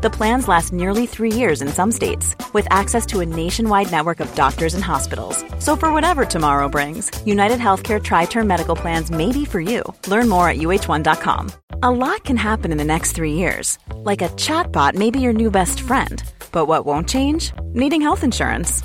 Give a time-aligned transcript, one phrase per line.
[0.00, 4.20] The plans last nearly three years in some states, with access to a nationwide network
[4.20, 5.44] of doctors and hospitals.
[5.58, 9.82] So, for whatever tomorrow brings, United Healthcare Tri Term Medical Plans may be for you.
[10.06, 11.50] Learn more at uh1.com.
[11.82, 13.76] A lot can happen in the next three years.
[14.04, 16.22] Like a chatbot may be your new best friend.
[16.52, 17.50] But what won't change?
[17.72, 18.84] Needing health insurance.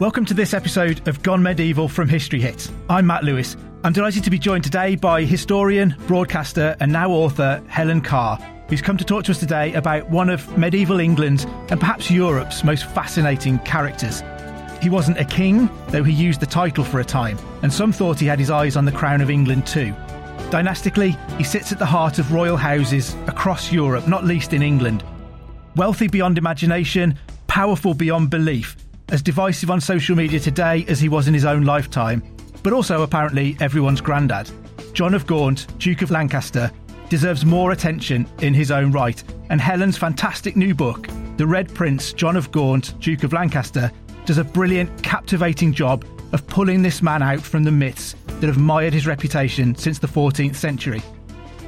[0.00, 2.70] Welcome to this episode of Gone Medieval from History Hit.
[2.88, 3.56] I'm Matt Lewis.
[3.82, 8.36] I'm delighted to be joined today by historian, broadcaster, and now author Helen Carr,
[8.68, 12.62] who's come to talk to us today about one of medieval England's and perhaps Europe's
[12.62, 14.22] most fascinating characters.
[14.80, 18.20] He wasn't a king, though he used the title for a time, and some thought
[18.20, 19.92] he had his eyes on the crown of England too.
[20.50, 25.02] Dynastically, he sits at the heart of royal houses across Europe, not least in England.
[25.74, 27.18] Wealthy beyond imagination,
[27.48, 28.76] powerful beyond belief,
[29.10, 32.22] as divisive on social media today as he was in his own lifetime,
[32.62, 34.50] but also apparently everyone's granddad.
[34.92, 36.70] John of Gaunt, Duke of Lancaster,
[37.08, 42.12] deserves more attention in his own right, and Helen's fantastic new book, The Red Prince,
[42.12, 43.90] John of Gaunt, Duke of Lancaster,
[44.26, 48.58] does a brilliant, captivating job of pulling this man out from the myths that have
[48.58, 51.02] mired his reputation since the 14th century.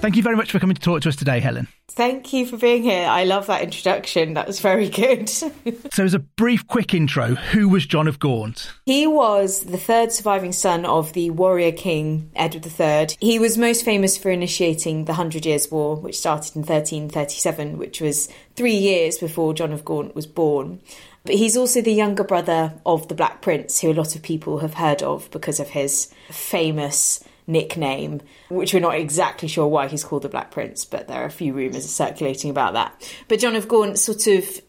[0.01, 1.69] Thank you very much for coming to talk to us today, Helen.
[1.91, 3.07] Thank you for being here.
[3.07, 4.33] I love that introduction.
[4.33, 5.29] That was very good.
[5.93, 8.73] so, as a brief, quick intro, who was John of Gaunt?
[8.87, 13.15] He was the third surviving son of the warrior king Edward III.
[13.21, 18.01] He was most famous for initiating the Hundred Years' War, which started in 1337, which
[18.01, 20.81] was three years before John of Gaunt was born.
[21.25, 24.61] But he's also the younger brother of the Black Prince, who a lot of people
[24.61, 30.05] have heard of because of his famous nickname, which we're not exactly sure why he's
[30.05, 33.15] called the Black Prince, but there are a few rumours circulating about that.
[33.29, 34.61] But John of Gaunt, sort of,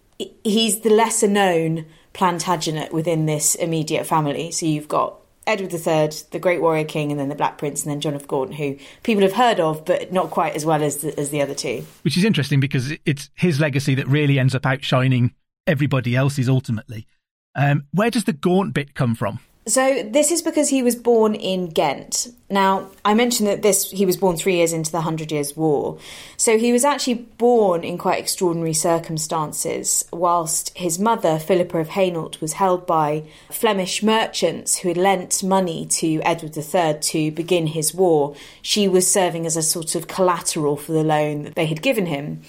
[0.44, 4.52] he's the lesser known Plantagenet within this immediate family.
[4.52, 7.92] So you've got Edward III, the Great Warrior King, and then the Black Prince, and
[7.92, 10.98] then John of Gaunt, who people have heard of, but not quite as well as
[10.98, 11.86] the, as the other two.
[12.04, 15.34] Which is interesting because it's his legacy that really ends up outshining
[15.66, 17.08] everybody else's ultimately.
[17.56, 19.40] Um, where does the Gaunt bit come from?
[19.68, 22.34] So this is because he was born in Ghent.
[22.50, 26.00] Now, I mentioned that this he was born 3 years into the Hundred Years' War.
[26.36, 32.42] So he was actually born in quite extraordinary circumstances whilst his mother Philippa of Hainault
[32.42, 37.94] was held by Flemish merchants who had lent money to Edward III to begin his
[37.94, 38.36] war.
[38.64, 42.08] She was serving as a sort of collateral for the loan that they had given
[42.08, 42.42] him.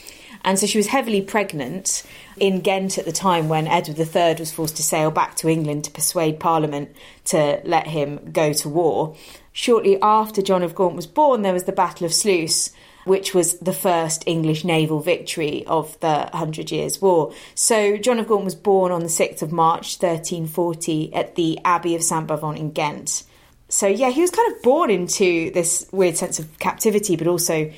[0.45, 2.03] And so she was heavily pregnant
[2.37, 5.85] in Ghent at the time when Edward III was forced to sail back to England
[5.85, 6.95] to persuade Parliament
[7.27, 9.17] to let him go to war.
[9.53, 12.71] Shortly after John of Gaunt was born, there was the Battle of Sluis,
[13.05, 17.33] which was the first English naval victory of the Hundred Years' War.
[17.55, 21.95] So John of Gaunt was born on the 6th of March 1340 at the Abbey
[21.95, 23.25] of Saint Bavon in Ghent.
[23.69, 27.73] So yeah, he was kind of born into this weird sense of captivity, but also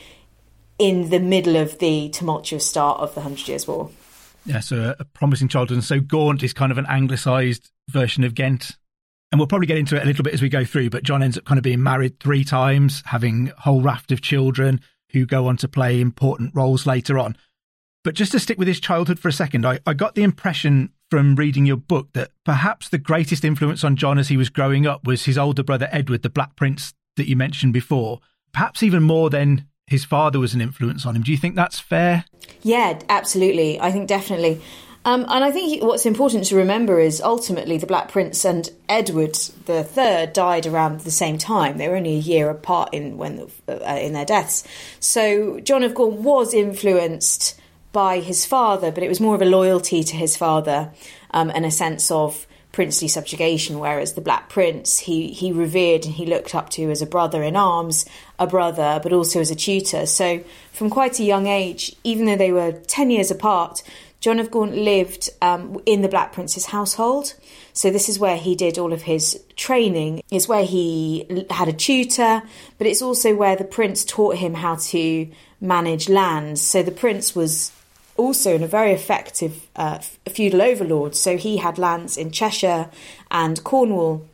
[0.79, 3.91] in the middle of the tumultuous start of the Hundred Years' War.
[4.47, 5.77] Yeah, so a promising childhood.
[5.77, 8.77] And so Gaunt is kind of an anglicised version of Ghent.
[9.33, 11.23] And we'll probably get into it a little bit as we go through, but John
[11.23, 14.81] ends up kind of being married three times, having a whole raft of children
[15.13, 17.37] who go on to play important roles later on.
[18.05, 20.93] But just to stick with his childhood for a second, I, I got the impression
[21.11, 24.87] from reading your book that perhaps the greatest influence on John as he was growing
[24.87, 28.21] up was his older brother Edward, the Black Prince that you mentioned before,
[28.53, 31.23] perhaps even more than his father was an influence on him.
[31.23, 32.25] Do you think that's fair?
[32.63, 33.81] Yeah, absolutely.
[33.81, 34.61] I think definitely.
[35.07, 39.37] Um, and I think what's important to remember is ultimately the Black Prince and Edward
[39.69, 41.77] III died around the same time.
[41.77, 44.65] They were only a year apart in when uh, in their deaths.
[45.01, 47.61] So John of Gaunt was influenced
[47.93, 50.91] by his father, but it was more of a loyalty to his father
[51.33, 56.15] um, and a sense of princely subjugation, whereas the Black Prince he he revered and
[56.15, 58.05] he looked up to as a brother in arms,
[58.39, 60.07] a brother, but also as a tutor.
[60.07, 60.43] So
[60.73, 63.83] from quite a young age, even though they were ten years apart,
[64.21, 67.35] John of Gaunt lived um, in the Black Prince's household.
[67.73, 70.23] So this is where he did all of his training.
[70.31, 72.43] It's where he had a tutor,
[72.79, 75.29] but it's also where the prince taught him how to
[75.61, 76.61] manage lands.
[76.61, 77.73] So the prince was
[78.17, 81.15] also in a very effective uh, feudal overlord.
[81.15, 82.91] So he had lands in Cheshire
[83.31, 84.27] and Cornwall.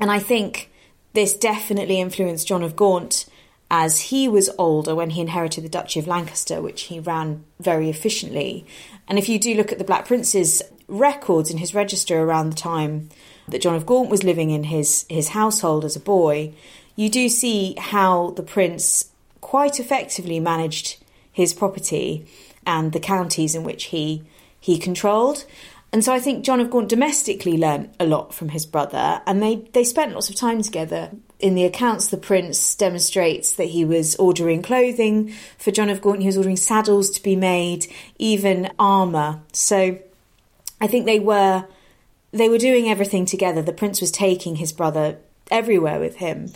[0.00, 0.70] And I think
[1.12, 3.26] this definitely influenced John of Gaunt
[3.70, 7.88] as he was older when he inherited the Duchy of Lancaster, which he ran very
[7.88, 8.66] efficiently.
[9.08, 12.56] And if you do look at the Black Prince's records in his register around the
[12.56, 13.08] time
[13.48, 16.52] that John of Gaunt was living in his, his household as a boy,
[16.96, 19.10] you do see how the prince
[19.40, 21.02] quite effectively managed
[21.32, 22.26] his property
[22.66, 24.22] and the counties in which he
[24.60, 25.44] he controlled.
[25.92, 29.42] And so I think John of Gaunt domestically learnt a lot from his brother, and
[29.42, 31.10] they, they spent lots of time together.
[31.38, 36.20] In the accounts, the prince demonstrates that he was ordering clothing for John of Gaunt,
[36.20, 39.42] he was ordering saddles to be made, even armour.
[39.52, 39.98] So
[40.80, 41.66] I think they were
[42.32, 43.60] they were doing everything together.
[43.60, 45.18] The prince was taking his brother
[45.50, 46.50] everywhere with him.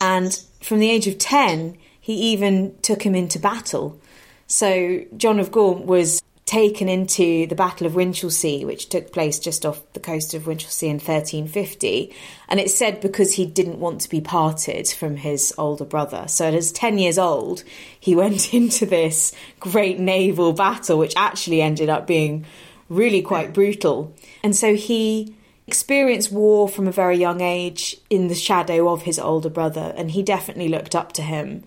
[0.00, 4.00] And from the age of 10, he even took him into battle.
[4.46, 9.66] So John of Gaunt was taken into the Battle of Winchelsea, which took place just
[9.66, 12.14] off the coast of Winchelsea in 1350.
[12.48, 16.28] And it's said because he didn't want to be parted from his older brother.
[16.28, 17.64] So, as 10 years old,
[17.98, 22.46] he went into this great naval battle, which actually ended up being
[22.88, 24.14] really quite brutal.
[24.44, 25.34] And so he
[25.66, 30.12] experienced war from a very young age in the shadow of his older brother, and
[30.12, 31.64] he definitely looked up to him.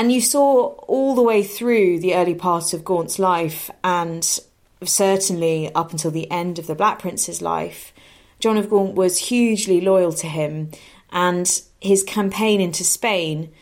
[0.00, 4.24] And you saw all the way through the early part of Gaunt's life, and
[4.82, 7.92] certainly up until the end of the Black Prince's life,
[8.38, 10.70] John of Gaunt was hugely loyal to him,
[11.12, 13.52] and his campaign into Spain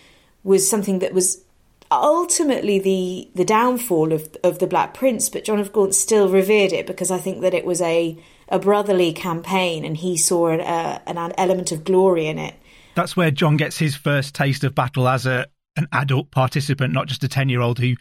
[0.44, 1.42] was something that was
[1.90, 5.28] ultimately the the downfall of of the Black Prince.
[5.28, 8.16] But John of Gaunt still revered it because I think that it was a
[8.48, 12.54] a brotherly campaign, and he saw an, an element of glory in it.
[12.94, 15.46] That's where John gets his first taste of battle as a
[15.78, 17.96] an adult participant, not just a 10 year old who, you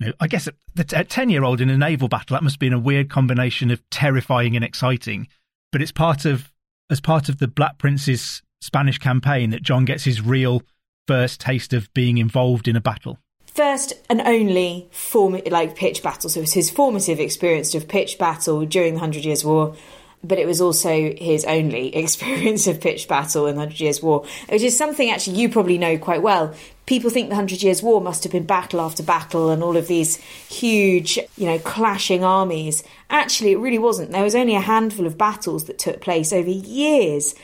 [0.00, 2.78] know, I guess a 10 year old in a naval battle, that must been a
[2.78, 5.28] weird combination of terrifying and exciting.
[5.70, 6.50] But it's part of,
[6.90, 10.62] as part of the Black Prince's Spanish campaign that John gets his real
[11.06, 13.18] first taste of being involved in a battle.
[13.46, 16.30] First and only form like pitch battle.
[16.30, 19.74] So it was his formative experience of pitch battle during the Hundred Years' War
[20.24, 24.24] but it was also his only experience of pitched battle in the Hundred Years' War,
[24.48, 26.54] which is something actually you probably know quite well.
[26.86, 29.88] People think the Hundred Years' War must have been battle after battle and all of
[29.88, 30.16] these
[30.48, 32.82] huge, you know, clashing armies.
[33.10, 34.10] Actually, it really wasn't.
[34.10, 37.34] There was only a handful of battles that took place over years.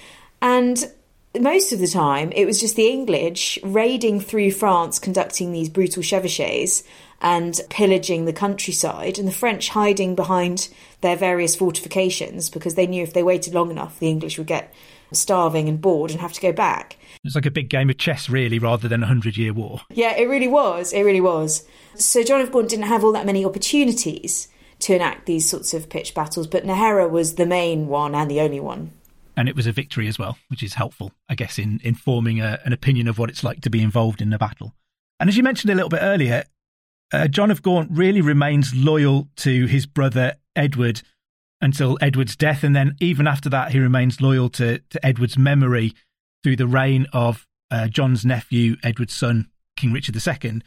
[0.41, 0.91] And
[1.39, 6.03] most of the time, it was just the English raiding through France, conducting these brutal
[6.03, 6.85] chevauchées
[7.25, 10.69] and pillaging the countryside, and the French hiding behind
[11.01, 14.73] their various fortifications because they knew if they waited long enough, the English would get
[15.11, 16.99] starving and bored and have to go back.
[17.25, 19.81] It's like a big game of chess, really, rather than a hundred year war.
[19.91, 20.93] Yeah, it really was.
[20.93, 21.67] It really was.
[21.95, 24.49] So John of Gaunt didn't have all that many opportunities
[24.81, 28.41] to enact these sorts of pitched battles, but Nájera was the main one and the
[28.41, 28.91] only one.
[29.35, 32.41] And it was a victory as well, which is helpful, I guess, in, in forming
[32.41, 34.75] a, an opinion of what it's like to be involved in the battle.
[35.19, 36.45] And as you mentioned a little bit earlier,
[37.13, 41.03] uh, John of Gaunt really remains loyal to his brother Edward
[41.61, 45.95] until Edward's death, and then even after that, he remains loyal to, to Edward's memory
[46.43, 50.61] through the reign of uh, John's nephew, Edward's son, King Richard II.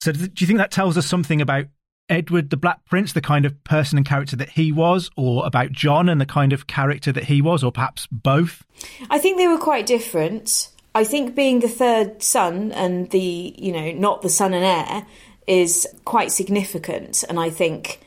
[0.00, 1.66] So, do you think that tells us something about
[2.08, 5.70] Edward the Black Prince, the kind of person and character that he was, or about
[5.72, 8.64] John and the kind of character that he was, or perhaps both?
[9.08, 10.70] I think they were quite different.
[10.92, 15.06] I think being the third son and the, you know, not the son and heir
[15.50, 17.24] is quite significant.
[17.28, 17.98] And I think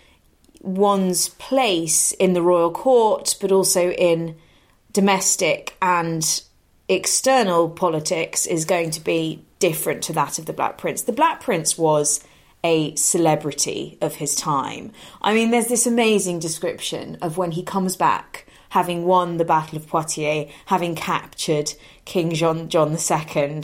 [0.62, 4.38] one's place in the royal court, but also in
[4.93, 6.41] domestic and
[6.88, 11.01] external politics, is going to be different to that of the Black Prince.
[11.01, 12.23] The Black Prince was
[12.63, 14.93] a celebrity of his time.
[15.21, 19.77] I mean, there's this amazing description of when he comes back having won the Battle
[19.77, 21.73] of Poitiers, having captured
[22.05, 23.62] King John John II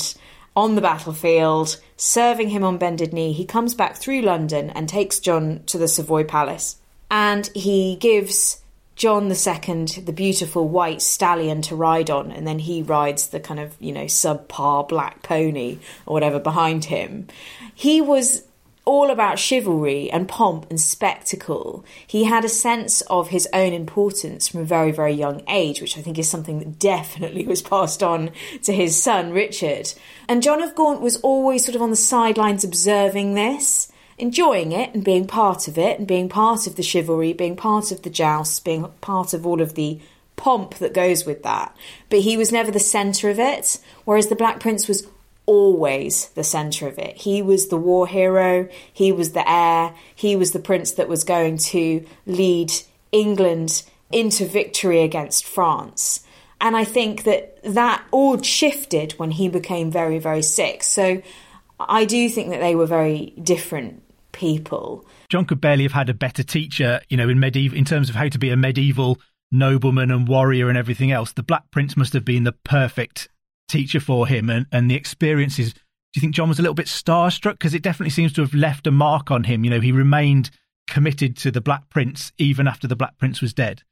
[0.56, 3.34] on the battlefield, serving him on bended knee.
[3.34, 6.77] He comes back through London and takes John to the Savoy Palace.
[7.12, 8.62] And he gives
[8.96, 13.60] John II the beautiful white stallion to ride on, and then he rides the kind
[13.60, 17.27] of, you know, subpar black pony or whatever behind him.
[17.74, 18.44] He was
[18.89, 21.86] all about chivalry and pomp and spectacle.
[22.08, 25.96] He had a sense of his own importance from a very, very young age, which
[25.96, 28.31] I think is something that definitely was passed on
[28.63, 29.93] to his son, Richard.
[30.27, 34.91] And John of Gaunt was always sort of on the sidelines observing this, enjoying it
[34.96, 38.10] and being part of it, and being part of the chivalry, being part of the
[38.10, 40.00] jousts, being part of all of the
[40.36, 41.77] pomp that goes with that.
[42.10, 45.08] But he was never the centre of it, whereas the Black Prince was
[45.50, 47.18] always the centre of it.
[47.18, 51.24] He was the war hero, he was the heir, he was the prince that was
[51.24, 52.72] going to lead
[53.12, 56.24] England into victory against France.
[56.62, 60.84] And I think that that all shifted when he became very, very sick.
[60.84, 61.24] So
[61.79, 65.03] I do think that they were very different people.
[65.29, 68.15] John could barely have had a better teacher, you know, in medieval in terms of
[68.15, 69.20] how to be a medieval
[69.51, 71.32] nobleman and warrior and everything else.
[71.32, 73.29] The Black Prince must have been the perfect
[73.69, 75.73] teacher for him and, and the experiences.
[75.73, 75.79] Do
[76.15, 77.53] you think John was a little bit starstruck?
[77.53, 79.63] Because it definitely seems to have left a mark on him.
[79.63, 80.49] You know, he remained
[80.89, 83.83] committed to the Black Prince even after the Black Prince was dead.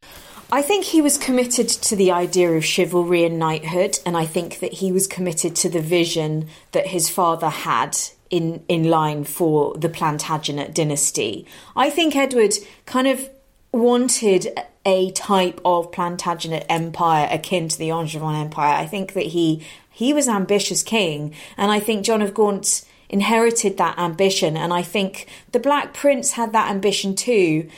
[0.52, 4.60] I think he was committed to the idea of chivalry and knighthood, and I think
[4.60, 7.98] that he was committed to the vision that his father had
[8.30, 11.46] in in line for the Plantagenet dynasty.
[11.76, 12.54] I think Edward
[12.86, 13.30] kind of
[13.72, 18.76] wanted a type of Plantagenet empire akin to the Angevin Empire.
[18.76, 23.78] I think that he he was ambitious king, and I think John of Gaunt inherited
[23.78, 27.70] that ambition, and I think the Black Prince had that ambition too.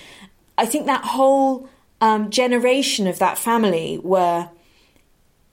[0.57, 1.69] I think that whole
[2.01, 4.49] um, generation of that family were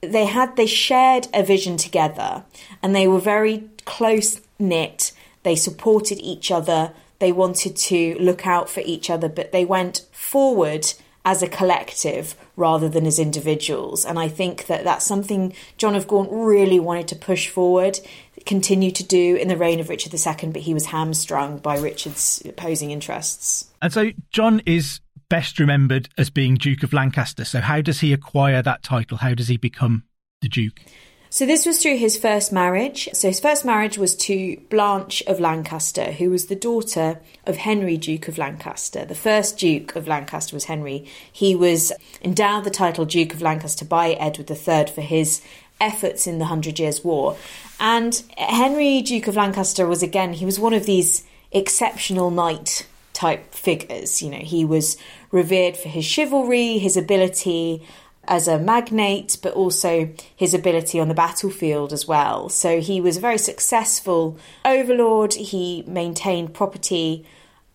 [0.00, 2.44] they had they shared a vision together,
[2.82, 5.12] and they were very close knit.
[5.42, 6.92] They supported each other.
[7.18, 10.92] They wanted to look out for each other, but they went forward
[11.25, 14.04] as a collective rather than as individuals.
[14.04, 17.99] And I think that that's something John of Gaunt really wanted to push forward,
[18.46, 22.42] continue to do in the reign of Richard II, but he was hamstrung by Richard's
[22.44, 23.68] opposing interests.
[23.82, 27.44] And so John is best remembered as being Duke of Lancaster.
[27.44, 29.18] So how does he acquire that title?
[29.18, 30.04] How does he become
[30.42, 30.80] the Duke?
[31.28, 33.09] So this was through his first marriage.
[33.12, 37.97] So his first marriage was to Blanche of Lancaster, who was the daughter of Henry,
[37.97, 39.04] Duke of Lancaster.
[39.04, 41.06] The first Duke of Lancaster was Henry.
[41.33, 41.92] He was
[42.23, 45.42] endowed the title Duke of Lancaster by Edward III for his
[45.80, 47.37] efforts in the Hundred Years' War.
[47.78, 53.52] And Henry, Duke of Lancaster, was again, he was one of these exceptional knight type
[53.52, 54.23] figures.
[54.23, 54.97] You know, he was
[55.30, 57.83] revered for his chivalry, his ability
[58.28, 62.49] as a magnate, but also his ability on the battlefield as well.
[62.49, 65.35] So he was a very successful overlord.
[65.35, 67.26] He maintained property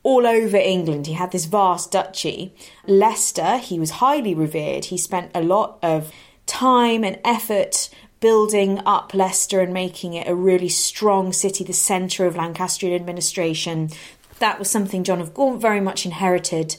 [0.04, 1.08] all over England.
[1.08, 2.54] He had this vast duchy.
[2.88, 4.86] Leicester, he was highly revered.
[4.86, 6.12] He spent a lot of
[6.46, 7.90] time and effort
[8.20, 13.90] building up Leicester and making it a really strong city, the centre of Lancastrian administration.
[14.40, 16.78] That was something John of Gaunt very much inherited.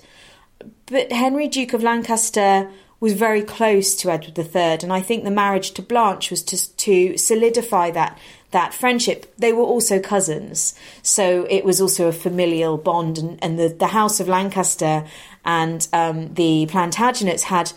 [0.87, 2.71] But Henry, Duke of Lancaster,
[3.03, 6.77] was very close to Edward III, and I think the marriage to Blanche was to,
[6.77, 8.17] to solidify that
[8.53, 9.35] that friendship.
[9.37, 13.89] They were also cousins, so it was also a familial bond, and, and the, the
[13.89, 15.05] House of Lancaster
[15.45, 17.73] and um, the Plantagenets had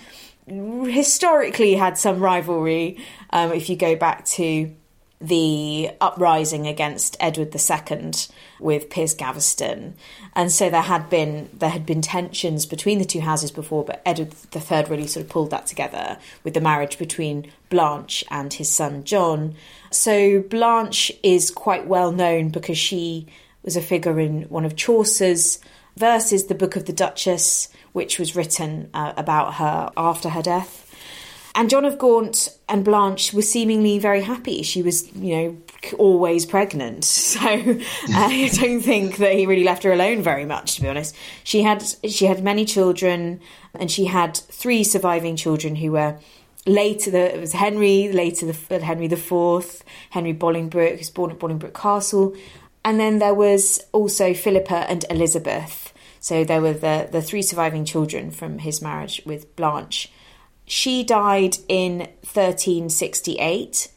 [0.46, 3.00] historically had some rivalry.
[3.32, 4.72] Um, if you go back to
[5.22, 8.12] the uprising against Edward II
[8.60, 9.96] with Piers Gaveston,
[10.36, 14.02] and so there had been there had been tensions between the two houses before, but
[14.06, 18.70] Edward III really sort of pulled that together with the marriage between Blanche and his
[18.70, 19.56] son John.
[19.92, 23.28] So Blanche is quite well known because she
[23.64, 25.60] was a figure in one of Chaucer's
[25.98, 30.85] verses, the Book of the Duchess, which was written uh, about her after her death.
[31.58, 34.62] And John of Gaunt and Blanche were seemingly very happy.
[34.62, 35.58] She was, you know,
[35.98, 37.06] always pregnant.
[37.36, 40.88] So uh, I don't think that he really left her alone very much, to be
[40.88, 41.16] honest.
[41.44, 43.42] She had she had many children,
[43.74, 46.18] and she had three surviving children who were
[46.66, 47.12] later.
[47.12, 51.40] The, it was Henry, later the Henry the Fourth, Henry Bolingbroke, who was born at
[51.40, 52.36] Bolingbroke Castle,
[52.86, 55.94] and then there was also Philippa and Elizabeth.
[56.20, 60.10] So there were the the three surviving children from his marriage with Blanche.
[60.66, 63.90] She died in 1368,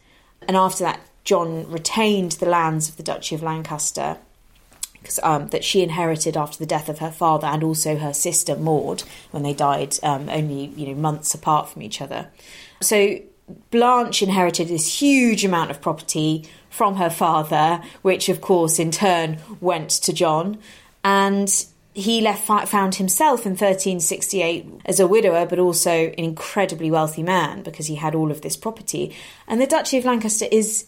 [0.46, 4.18] and after that, John retained the lands of the Duchy of Lancaster
[5.22, 9.02] um, that she inherited after the death of her father and also her sister Maud
[9.30, 12.28] when they died um, only you know months apart from each other.
[12.80, 13.18] So
[13.70, 19.38] Blanche inherited this huge amount of property from her father, which of course in turn
[19.60, 20.58] went to John,
[21.02, 21.66] and
[21.98, 27.62] he left found himself in 1368 as a widower, but also an incredibly wealthy man
[27.62, 29.16] because he had all of this property.
[29.48, 30.86] And the Duchy of Lancaster is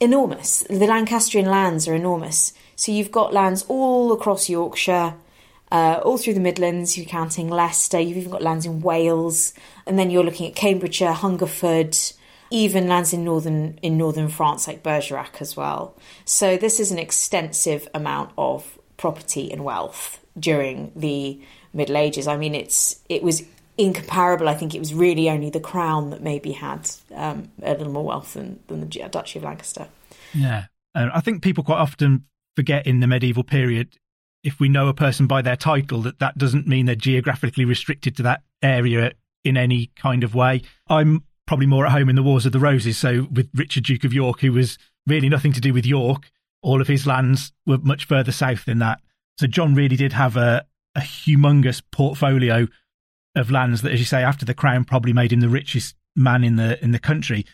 [0.00, 0.62] enormous.
[0.70, 2.54] The Lancastrian lands are enormous.
[2.76, 5.14] So you've got lands all across Yorkshire,
[5.70, 6.96] uh, all through the Midlands.
[6.96, 8.00] You're counting Leicester.
[8.00, 9.52] You've even got lands in Wales,
[9.86, 11.94] and then you're looking at Cambridgeshire, Hungerford,
[12.50, 15.94] even lands in northern in northern France like Bergerac as well.
[16.24, 21.40] So this is an extensive amount of property and wealth during the
[21.72, 22.26] Middle Ages.
[22.26, 23.42] I mean, it's it was
[23.78, 24.48] incomparable.
[24.48, 28.04] I think it was really only the crown that maybe had um, a little more
[28.04, 29.88] wealth than, than the Duchy of Lancaster.
[30.34, 30.66] Yeah.
[30.94, 33.96] And I think people quite often forget in the medieval period,
[34.44, 38.16] if we know a person by their title, that that doesn't mean they're geographically restricted
[38.16, 39.12] to that area
[39.44, 40.62] in any kind of way.
[40.88, 42.98] I'm probably more at home in the Wars of the Roses.
[42.98, 46.30] So with Richard, Duke of York, who was really nothing to do with York,
[46.62, 49.00] all of his lands were much further south than that.
[49.38, 52.68] So John really did have a, a humongous portfolio
[53.34, 56.44] of lands that, as you say, after the crown probably made him the richest man
[56.44, 57.46] in the in the country.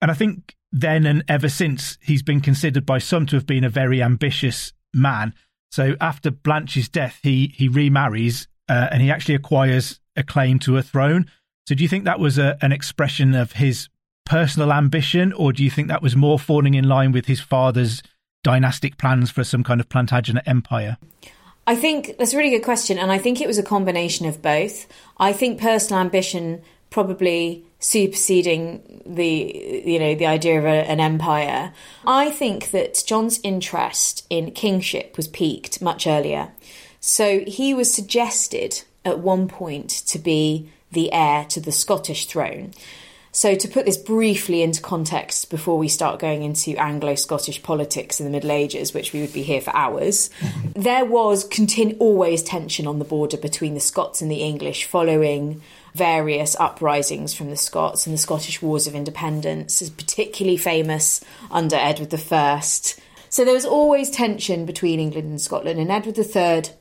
[0.00, 3.64] And I think then and ever since he's been considered by some to have been
[3.64, 5.34] a very ambitious man.
[5.70, 10.76] So after Blanche's death, he he remarries uh, and he actually acquires a claim to
[10.76, 11.30] a throne.
[11.68, 13.88] So do you think that was a, an expression of his
[14.24, 18.02] personal ambition, or do you think that was more falling in line with his father's
[18.42, 20.98] dynastic plans for some kind of Plantagenet empire?
[21.66, 24.42] I think that's a really good question, and I think it was a combination of
[24.42, 24.86] both.
[25.18, 31.72] I think personal ambition probably superseding the you know the idea of a, an empire.
[32.06, 36.52] I think that John's interest in kingship was piqued much earlier,
[37.00, 42.72] so he was suggested at one point to be the heir to the Scottish throne.
[43.34, 48.20] So, to put this briefly into context before we start going into Anglo Scottish politics
[48.20, 50.28] in the Middle Ages, which we would be here for hours,
[50.76, 55.62] there was continu- always tension on the border between the Scots and the English following
[55.94, 61.76] various uprisings from the Scots and the Scottish Wars of Independence, is particularly famous under
[61.76, 62.60] Edward I.
[62.60, 66.74] So, there was always tension between England and Scotland, and Edward III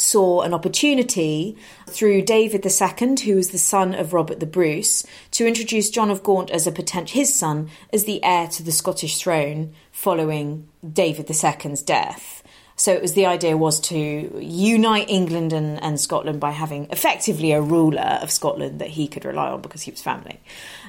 [0.00, 5.46] saw an opportunity through David II, who was the son of Robert the Bruce, to
[5.46, 9.18] introduce John of Gaunt as a potential his son as the heir to the Scottish
[9.18, 12.42] throne following David II's death.
[12.76, 13.96] So it was the idea was to
[14.40, 19.24] unite England and, and Scotland by having effectively a ruler of Scotland that he could
[19.24, 20.38] rely on because he was family.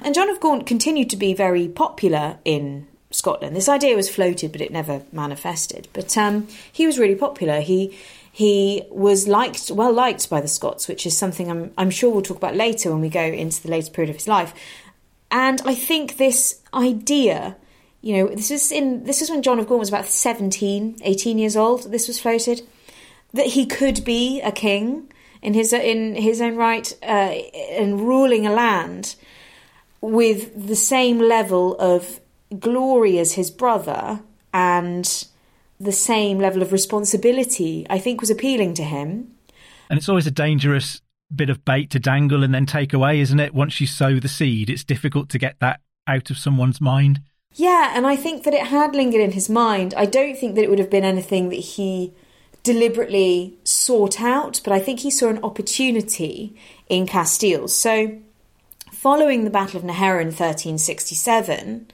[0.02, 3.56] And John of Gaunt continued to be very popular in Scotland.
[3.56, 5.88] This idea was floated, but it never manifested.
[5.92, 7.60] But um, he was really popular.
[7.60, 7.98] He
[8.32, 12.22] he was liked, well liked by the Scots, which is something I'm, I'm sure we'll
[12.22, 14.54] talk about later when we go into the later period of his life.
[15.30, 17.56] And I think this idea,
[18.02, 21.38] you know, this is in this is when John of Gaunt was about 17, 18
[21.38, 21.90] years old.
[21.90, 22.62] This was floated
[23.32, 28.46] that he could be a king in his in his own right uh, and ruling
[28.46, 29.16] a land
[30.00, 32.20] with the same level of
[32.58, 34.20] glory as his brother
[34.52, 35.26] and
[35.80, 39.32] the same level of responsibility, I think was appealing to him.
[39.88, 41.00] And it's always a dangerous
[41.34, 43.54] bit of bait to dangle and then take away, isn't it?
[43.54, 47.22] Once you sow the seed, it's difficult to get that out of someone's mind.
[47.54, 49.94] Yeah, and I think that it had lingered in his mind.
[49.96, 52.12] I don't think that it would have been anything that he
[52.62, 56.54] deliberately sought out, but I think he saw an opportunity
[56.88, 57.68] in Castile.
[57.68, 58.18] So,
[58.92, 61.90] following the Battle of Nájera in 1367,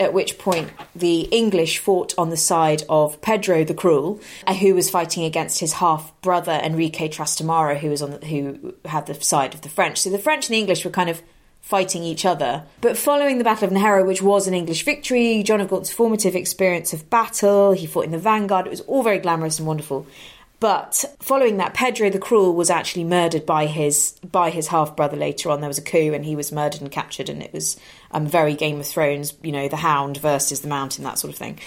[0.00, 4.74] at which point the English fought on the side of Pedro the Cruel, uh, who
[4.74, 9.14] was fighting against his half brother Enrique Trastamara, who was on the, who had the
[9.14, 9.98] side of the French.
[9.98, 11.22] So the French and the English were kind of
[11.66, 12.62] fighting each other.
[12.80, 16.36] But following the Battle of Nájera, which was an English victory, John of Gaunt's formative
[16.36, 18.66] experience of battle, he fought in the vanguard.
[18.66, 20.06] It was all very glamorous and wonderful.
[20.58, 25.16] But following that, Pedro the Cruel was actually murdered by his by his half brother
[25.16, 25.60] later on.
[25.60, 27.78] There was a coup, and he was murdered and captured, and it was
[28.10, 31.38] um, very Game of Thrones, you know, the Hound versus the Mountain, that sort of
[31.38, 31.58] thing.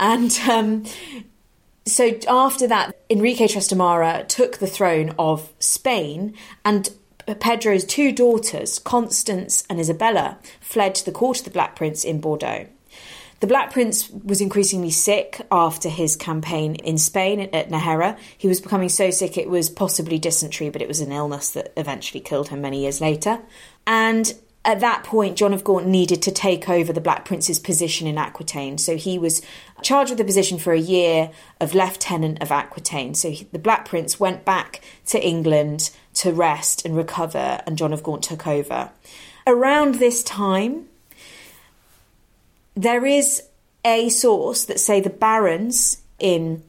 [0.00, 0.84] And um,
[1.84, 6.34] so after that, Enrique Trastamara took the throne of Spain,
[6.64, 6.90] and
[7.40, 12.20] Pedro's two daughters, Constance and Isabella, fled to the court of the Black Prince in
[12.20, 12.66] Bordeaux.
[13.40, 18.18] The Black Prince was increasingly sick after his campaign in Spain at Nájera.
[18.36, 21.72] He was becoming so sick it was possibly dysentery, but it was an illness that
[21.76, 23.40] eventually killed him many years later.
[23.86, 28.08] And at that point, John of Gaunt needed to take over the Black Prince's position
[28.08, 28.76] in Aquitaine.
[28.76, 29.40] So he was
[29.82, 33.14] charged with the position for a year of Lieutenant of Aquitaine.
[33.14, 37.92] So he, the Black Prince went back to England to rest and recover, and John
[37.92, 38.90] of Gaunt took over.
[39.46, 40.88] Around this time,
[42.78, 43.42] there is
[43.84, 46.62] a source that say the barons in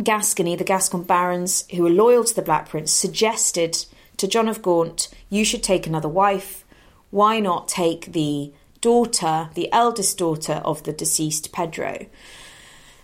[0.00, 3.84] Gascony, the Gascon barons who were loyal to the Black Prince, suggested
[4.18, 6.64] to John of Gaunt, you should take another wife.
[7.10, 12.06] Why not take the daughter, the eldest daughter of the deceased Pedro?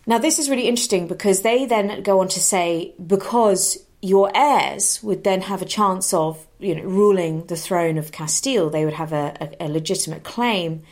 [0.07, 5.03] Now, this is really interesting because they then go on to say, because your heirs
[5.03, 8.95] would then have a chance of you know, ruling the throne of Castile, they would
[8.95, 10.85] have a, a, a legitimate claim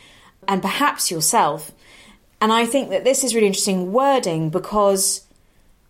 [0.47, 1.71] and perhaps yourself.
[2.41, 5.25] And I think that this is really interesting wording because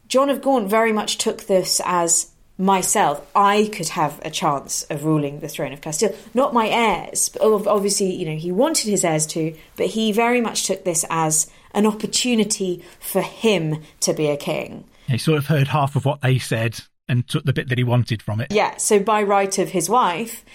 [0.08, 3.26] John of Gaunt very much took this as myself.
[3.36, 7.36] I could have a chance of ruling the throne of Castile, not my heirs.
[7.42, 11.50] Obviously, you know, he wanted his heirs to, but he very much took this as
[11.74, 14.84] an opportunity for him to be a king.
[15.08, 17.84] He sort of heard half of what they said and took the bit that he
[17.84, 18.52] wanted from it.
[18.52, 20.46] Yeah, so by right of his wife.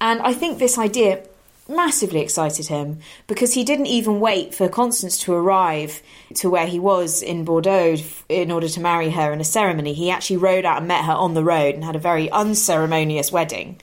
[0.00, 1.24] And I think this idea
[1.68, 6.02] massively excited him because he didn't even wait for Constance to arrive
[6.34, 7.96] to where he was in Bordeaux
[8.28, 9.92] in order to marry her in a ceremony.
[9.92, 13.30] He actually rode out and met her on the road and had a very unceremonious
[13.30, 13.80] wedding.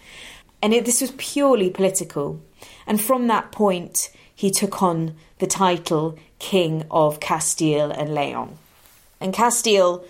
[0.62, 2.42] And it, this was purely political.
[2.88, 8.58] And from that point, he took on the title King of Castile and Leon.
[9.22, 10.04] And Castile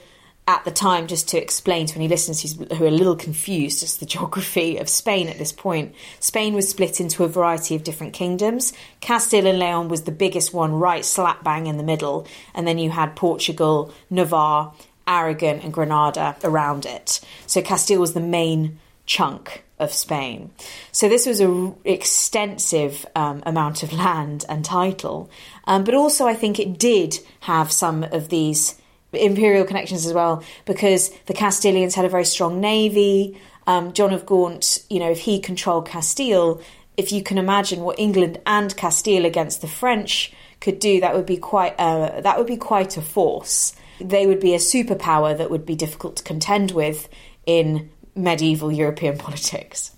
[0.48, 3.98] at the time, just to explain to any listeners who are a little confused as
[3.98, 8.14] the geography of Spain at this point, Spain was split into a variety of different
[8.14, 8.72] kingdoms.
[9.02, 12.78] Castile and Leon was the biggest one, right slap bang in the middle, and then
[12.78, 14.74] you had Portugal, Navarre,
[15.08, 17.22] Aragon, and Granada around it.
[17.48, 20.52] So Castile was the main chunk of Spain.
[20.92, 25.30] So this was an extensive um, amount of land and title,
[25.66, 28.80] um, but also I think it did have some of these
[29.16, 33.40] imperial connections as well because the Castilians had a very strong navy.
[33.68, 36.62] Um, John of Gaunt, you know, if he controlled Castile,
[36.98, 41.26] if you can imagine what England and Castile against the French could do, that would
[41.26, 43.76] be quite a, that would be quite a force.
[44.00, 47.10] They would be a superpower that would be difficult to contend with
[47.46, 49.95] in medieval European politics.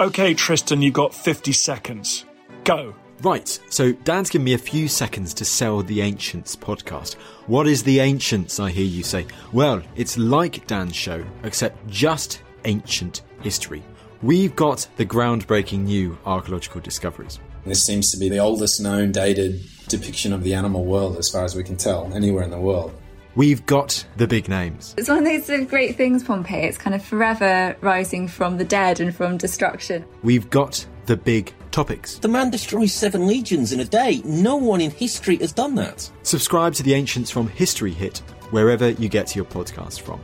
[0.00, 2.24] Okay, Tristan, you've got 50 seconds.
[2.64, 2.96] Go.
[3.22, 7.14] Right, so Dan's given me a few seconds to sell the Ancients podcast.
[7.46, 9.24] What is the Ancients, I hear you say?
[9.52, 13.84] Well, it's like Dan's show, except just ancient history.
[14.20, 17.38] We've got the groundbreaking new archaeological discoveries.
[17.64, 21.44] This seems to be the oldest known dated depiction of the animal world, as far
[21.44, 22.92] as we can tell, anywhere in the world.
[23.36, 24.94] We've got the big names.
[24.96, 26.64] It's one of those sort of great things, Pompeii.
[26.64, 30.04] It's kind of forever rising from the dead and from destruction.
[30.22, 32.18] We've got the big topics.
[32.18, 34.22] The man destroys seven legions in a day.
[34.24, 36.08] No one in history has done that.
[36.22, 38.18] Subscribe to the Ancients from History Hit,
[38.50, 40.20] wherever you get your podcast from.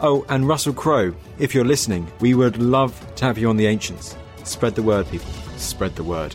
[0.00, 3.66] Oh, and Russell Crowe, if you're listening, we would love to have you on the
[3.66, 4.16] Ancients.
[4.44, 5.30] Spread the word, people.
[5.56, 6.34] Spread the word.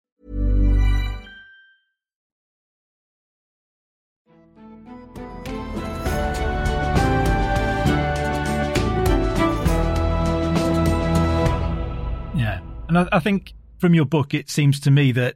[12.91, 15.35] And I, I think from your book, it seems to me that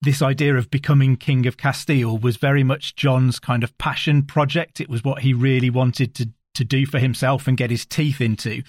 [0.00, 4.80] this idea of becoming King of Castile was very much John's kind of passion project.
[4.80, 8.20] It was what he really wanted to, to do for himself and get his teeth
[8.20, 8.62] into.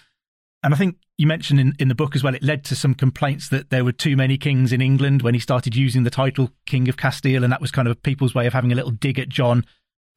[0.64, 2.96] And I think you mentioned in, in the book as well, it led to some
[2.96, 6.50] complaints that there were too many kings in England when he started using the title
[6.66, 7.44] King of Castile.
[7.44, 9.66] And that was kind of people's way of having a little dig at John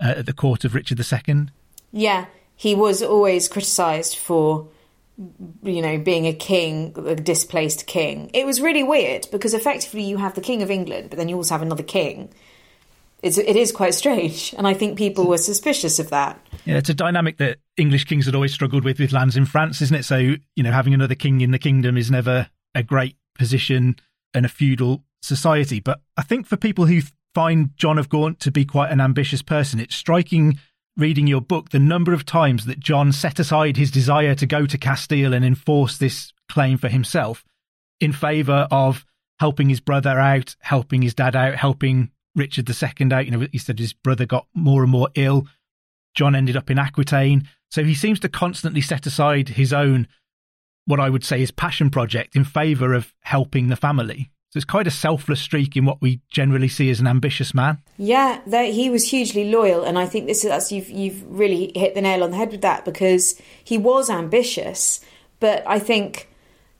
[0.02, 1.48] uh, at the court of Richard II.
[1.92, 4.68] Yeah, he was always criticised for
[5.62, 8.30] you know, being a king, a displaced king.
[8.34, 11.36] It was really weird because effectively you have the king of England, but then you
[11.36, 12.32] also have another king.
[13.22, 16.38] It's, it is quite strange, and I think people were suspicious of that.
[16.64, 19.80] Yeah, it's a dynamic that English kings had always struggled with with lands in France,
[19.82, 20.04] isn't it?
[20.04, 23.96] So, you know, having another king in the kingdom is never a great position
[24.34, 25.80] in a feudal society.
[25.80, 27.00] But I think for people who
[27.34, 30.58] find John of Gaunt to be quite an ambitious person, it's striking
[30.96, 34.66] reading your book the number of times that John set aside his desire to go
[34.66, 37.44] to Castile and enforce this claim for himself
[38.00, 39.04] in favour of
[39.38, 43.26] helping his brother out, helping his dad out, helping Richard II out.
[43.26, 45.46] You know, he said his brother got more and more ill.
[46.14, 47.48] John ended up in Aquitaine.
[47.70, 50.08] So he seems to constantly set aside his own,
[50.86, 54.30] what I would say is passion project in favour of helping the family.
[54.50, 57.78] So it's quite a selfless streak in what we generally see as an ambitious man.
[57.98, 61.94] Yeah, he was hugely loyal, and I think this is that's you've you've really hit
[61.94, 65.00] the nail on the head with that because he was ambitious,
[65.40, 66.28] but I think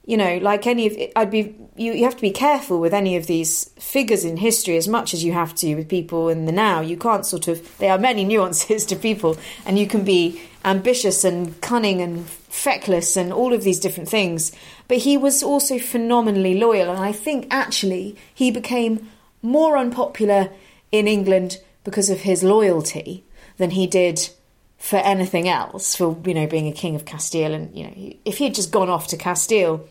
[0.07, 3.17] you know, like any of I'd be you, you have to be careful with any
[3.17, 6.53] of these figures in history as much as you have to with people in the
[6.53, 6.79] now.
[6.79, 11.25] You can't sort of there are many nuances to people and you can be ambitious
[11.25, 14.53] and cunning and feckless and all of these different things.
[14.87, 19.09] But he was also phenomenally loyal and I think actually he became
[19.41, 20.49] more unpopular
[20.91, 23.23] in England because of his loyalty
[23.57, 24.29] than he did
[24.77, 27.53] for anything else for you know being a king of Castile.
[27.53, 29.87] And you know if he had just gone off to Castile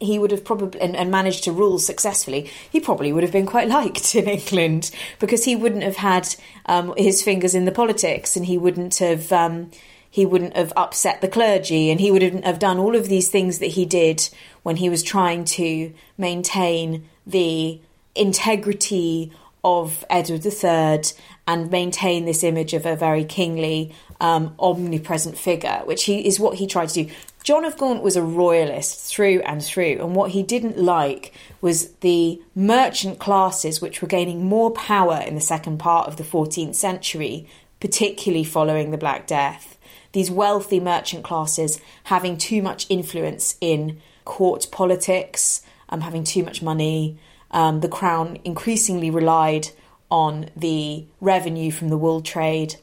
[0.00, 3.46] he would have probably and, and, managed to rule successfully, he probably would have been
[3.46, 6.34] quite liked in England because he wouldn't have had
[6.66, 9.70] um, his fingers in the politics and he wouldn't have um,
[10.16, 13.58] he wouldn't have upset the clergy and he wouldn't have done all of these things
[13.58, 14.26] that he did
[14.62, 17.78] when he was trying to maintain the
[18.14, 19.30] integrity
[19.62, 21.02] of Edward III
[21.46, 26.56] and maintain this image of a very kingly, um, omnipresent figure, which he is what
[26.56, 27.12] he tried to do.
[27.44, 31.90] John of Gaunt was a royalist through and through, and what he didn't like was
[31.96, 36.74] the merchant classes which were gaining more power in the second part of the 14th
[36.74, 37.46] century,
[37.80, 39.75] particularly following the Black Death.
[40.16, 46.62] These wealthy merchant classes having too much influence in court politics, um, having too much
[46.62, 47.18] money.
[47.50, 49.68] Um, the crown increasingly relied
[50.10, 52.76] on the revenue from the wool trade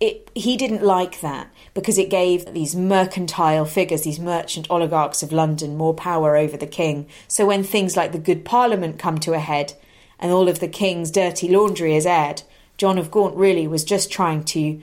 [0.00, 5.32] it, he didn't like that because it gave these mercantile figures, these merchant oligarchs of
[5.32, 7.06] London, more power over the king.
[7.26, 9.72] So when things like the Good Parliament come to a head
[10.18, 12.42] and all of the king's dirty laundry is aired,
[12.78, 14.80] John of Gaunt really was just trying to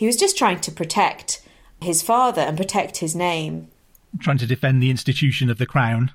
[0.00, 1.42] he was just trying to protect
[1.78, 3.68] his father and protect his name.
[4.18, 6.12] Trying to defend the institution of the crown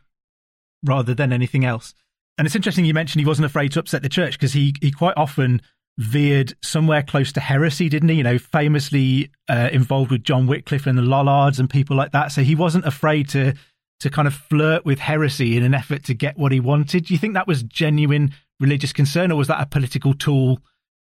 [0.84, 1.94] rather than anything else.
[2.36, 4.90] And it's interesting you mentioned he wasn't afraid to upset the church because he he
[4.90, 5.62] quite often
[6.00, 8.16] veered somewhere close to heresy, didn't he?
[8.16, 12.32] You know, famously uh, involved with John Wycliffe and the Lollards and people like that.
[12.32, 13.54] So he wasn't afraid to
[14.00, 17.06] to kind of flirt with heresy in an effort to get what he wanted.
[17.06, 20.58] Do you think that was genuine religious concern, or was that a political tool?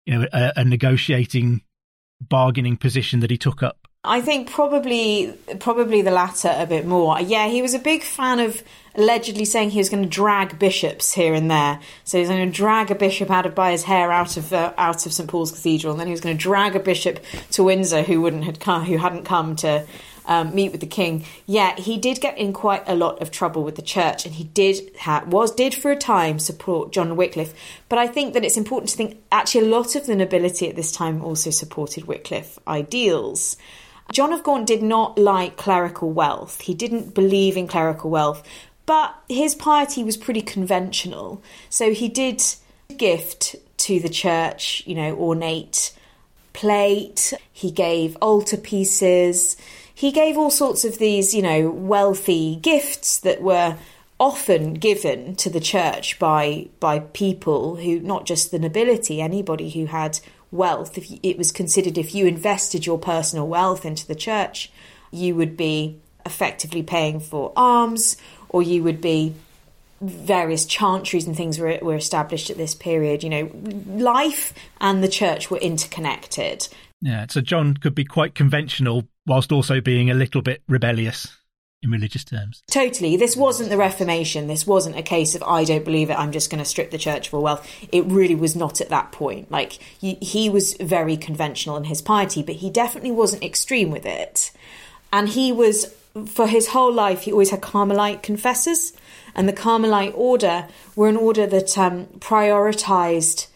[0.08, 1.62] You know, a, a negotiating,
[2.30, 3.88] bargaining position that he took up.
[4.04, 7.22] I think probably probably the latter a bit more.
[7.22, 8.64] Yeah, he was a big fan of
[8.96, 11.80] allegedly saying he was going to drag bishops here and there.
[12.04, 14.52] So he was going to drag a bishop out of by his hair out of
[14.54, 17.20] uh, out of St Paul's Cathedral, and then he was going to drag a bishop
[17.52, 19.86] to Windsor who wouldn't had come, who hadn't come to
[20.26, 21.26] um, meet with the king.
[21.46, 24.46] Yeah, he did get in quite a lot of trouble with the church, and he
[24.46, 27.54] did ha- was did for a time support John Wycliffe.
[27.90, 30.76] But I think that it's important to think actually a lot of the nobility at
[30.76, 33.58] this time also supported Wycliffe ideals.
[34.12, 36.62] John of Gaunt did not like clerical wealth.
[36.62, 38.44] He didn't believe in clerical wealth,
[38.86, 41.42] but his piety was pretty conventional.
[41.70, 42.44] So he did
[42.98, 45.94] gift to the church, you know, ornate
[46.54, 47.34] plate.
[47.52, 49.58] He gave altar pieces.
[49.94, 53.78] He gave all sorts of these, you know, wealthy gifts that were
[54.20, 59.88] often given to the church by by people who not just the nobility, anybody who
[59.88, 60.20] had
[60.52, 64.72] wealth, if it was considered if you invested your personal wealth into the church,
[65.10, 68.18] you would be effectively paying for alms,
[68.50, 69.34] or you would be
[70.02, 73.24] various chantries and things were, were established at this period.
[73.24, 73.52] You know,
[73.88, 76.68] life and the church were interconnected.
[77.02, 81.36] Yeah, so John could be quite conventional whilst also being a little bit rebellious
[81.84, 82.62] in religious terms.
[82.70, 83.18] Totally.
[83.18, 84.46] This wasn't the Reformation.
[84.46, 87.00] This wasn't a case of, I don't believe it, I'm just going to strip the
[87.00, 87.68] church of all wealth.
[87.92, 89.50] It really was not at that point.
[89.50, 94.06] Like, he, he was very conventional in his piety, but he definitely wasn't extreme with
[94.06, 94.52] it.
[95.12, 95.92] And he was,
[96.28, 98.94] for his whole life, he always had Carmelite confessors.
[99.36, 103.48] And the Carmelite order were an order that um, prioritized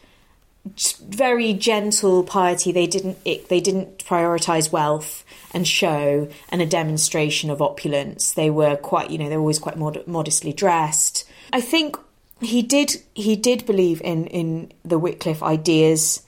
[1.07, 2.71] very gentle piety.
[2.71, 8.33] They didn't it, they didn't prioritize wealth and show and a demonstration of opulence.
[8.33, 11.25] They were quite, you know, they were always quite mod- modestly dressed.
[11.53, 11.97] I think
[12.41, 16.23] he did he did believe in in the Wycliffe ideas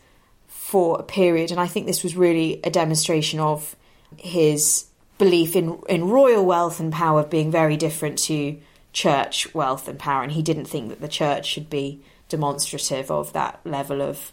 [0.47, 3.75] for a period, and I think this was really a demonstration of
[4.17, 4.85] his
[5.17, 8.57] belief in in royal wealth and power being very different to
[8.93, 13.33] church wealth and power, and he didn't think that the church should be demonstrative of
[13.33, 14.31] that level of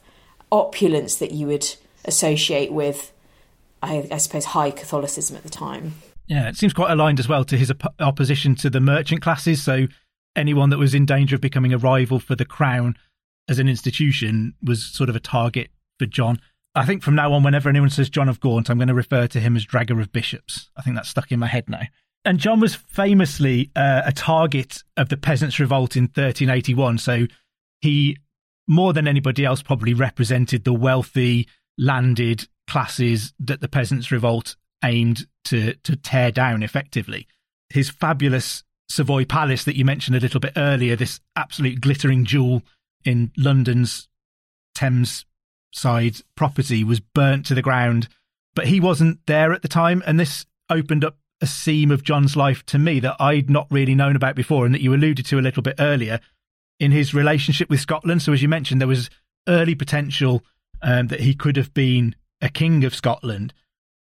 [0.50, 3.12] opulence that you would associate with,
[3.82, 5.94] I, I suppose, high Catholicism at the time.
[6.26, 9.62] Yeah, it seems quite aligned as well to his op- opposition to the merchant classes.
[9.62, 9.86] So
[10.34, 12.96] anyone that was in danger of becoming a rival for the crown
[13.48, 16.40] as an institution was sort of a target for John.
[16.74, 19.26] I think from now on, whenever anyone says John of Gaunt, I'm going to refer
[19.28, 20.70] to him as Dragger of Bishops.
[20.76, 21.82] I think that's stuck in my head now.
[22.24, 26.98] And John was famously uh, a target of the Peasants' Revolt in 1381.
[26.98, 27.26] So
[27.80, 28.16] he,
[28.66, 35.26] more than anybody else, probably represented the wealthy, landed classes that the Peasants' Revolt aimed
[35.44, 37.26] to, to tear down effectively.
[37.68, 42.62] His fabulous Savoy Palace that you mentioned a little bit earlier, this absolute glittering jewel
[43.04, 44.08] in London's
[44.74, 45.26] Thames
[45.72, 48.08] side property, was burnt to the ground.
[48.54, 52.36] But he wasn't there at the time, and this opened up a seam of John's
[52.36, 55.38] life to me that I'd not really known about before, and that you alluded to
[55.38, 56.20] a little bit earlier
[56.80, 58.22] in his relationship with Scotland.
[58.22, 59.10] So, as you mentioned, there was
[59.48, 60.42] early potential
[60.82, 63.52] um, that he could have been a king of Scotland,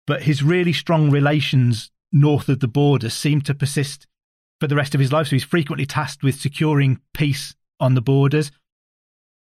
[0.06, 4.06] but his really strong relations north of the border seemed to persist
[4.60, 5.26] for the rest of his life.
[5.26, 8.50] So he's frequently tasked with securing peace on the borders.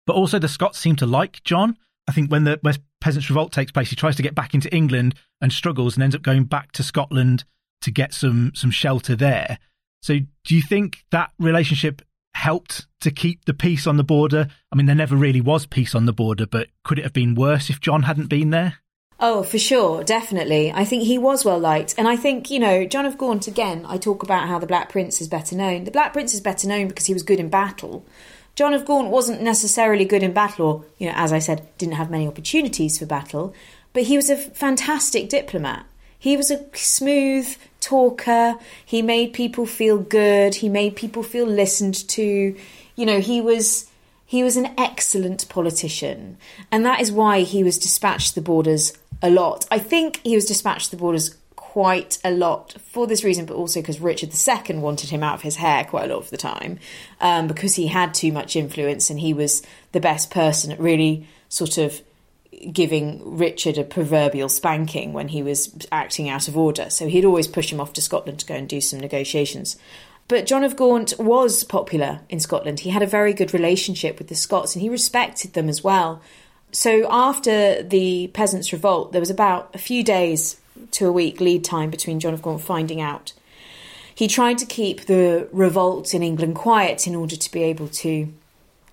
[0.06, 1.76] But also, the Scots seem to like John.
[2.08, 4.74] I think when the West Peasants' Revolt takes place, he tries to get back into
[4.74, 7.44] England and struggles and ends up going back to Scotland
[7.82, 9.58] to get some some shelter there.
[10.02, 12.02] So, do you think that relationship
[12.34, 14.48] helped to keep the peace on the border?
[14.72, 17.34] I mean, there never really was peace on the border, but could it have been
[17.34, 18.78] worse if John hadn't been there?
[19.24, 20.72] Oh, for sure, definitely.
[20.72, 21.94] I think he was well liked.
[21.96, 24.88] And I think, you know, John of Gaunt, again, I talk about how the Black
[24.88, 25.84] Prince is better known.
[25.84, 28.04] The Black Prince is better known because he was good in battle.
[28.56, 31.94] John of Gaunt wasn't necessarily good in battle, or, you know, as I said, didn't
[31.94, 33.54] have many opportunities for battle,
[33.92, 35.86] but he was a fantastic diplomat.
[36.18, 38.54] He was a smooth talker.
[38.84, 40.54] He made people feel good.
[40.54, 42.56] He made people feel listened to.
[42.96, 43.90] You know, he was
[44.24, 46.38] he was an excellent politician,
[46.70, 49.66] and that is why he was dispatched to the borders a lot.
[49.70, 53.54] I think he was dispatched to the borders quite a lot for this reason, but
[53.54, 56.36] also because Richard II wanted him out of his hair quite a lot of the
[56.36, 56.78] time
[57.18, 61.26] um, because he had too much influence and he was the best person at really
[61.48, 62.02] sort of
[62.72, 66.90] giving Richard a proverbial spanking when he was acting out of order.
[66.90, 69.76] So he'd always push him off to Scotland to go and do some negotiations.
[70.28, 72.80] But John of Gaunt was popular in Scotland.
[72.80, 76.22] He had a very good relationship with the Scots and he respected them as well.
[76.70, 80.58] So after the Peasants' Revolt, there was about a few days
[80.92, 83.32] to a week lead time between John of Gaunt finding out.
[84.14, 88.32] He tried to keep the revolt in England quiet in order to be able to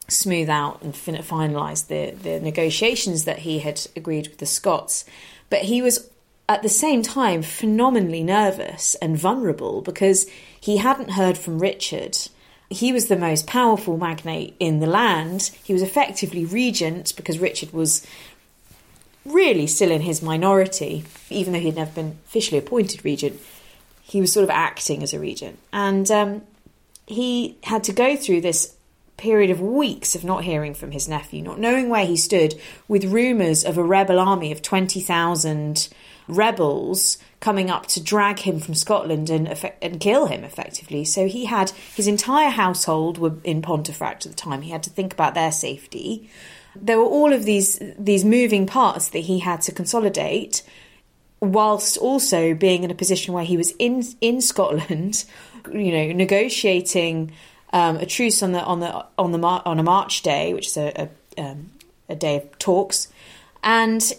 [0.10, 5.06] smooth out and fin- finalise the, the negotiations that he had agreed with the Scots.
[5.50, 6.10] But he was
[6.48, 12.18] at the same time phenomenally nervous and vulnerable because he hadn't heard from Richard.
[12.70, 15.52] He was the most powerful magnate in the land.
[15.64, 18.06] He was effectively regent because Richard was
[19.26, 23.40] really still in his minority, even though he'd never been officially appointed regent.
[24.02, 25.60] He was sort of acting as a regent.
[25.72, 26.42] And um,
[27.06, 28.76] he had to go through this
[29.20, 33.04] period of weeks of not hearing from his nephew, not knowing where he stood, with
[33.06, 35.90] rumours of a rebel army of 20,000
[36.30, 39.48] rebels coming up to drag him from Scotland and
[39.82, 41.04] and kill him effectively.
[41.04, 44.62] So he had his entire household were in Pontefract at the time.
[44.62, 46.30] He had to think about their safety.
[46.76, 50.62] There were all of these these moving parts that he had to consolidate,
[51.42, 55.26] whilst also being in a position where he was in in Scotland,
[55.74, 57.32] you know, negotiating
[57.72, 60.68] um, a truce on the on the on the mar- on a March day, which
[60.68, 61.72] is a a, um,
[62.08, 63.08] a day of talks,
[63.64, 64.14] and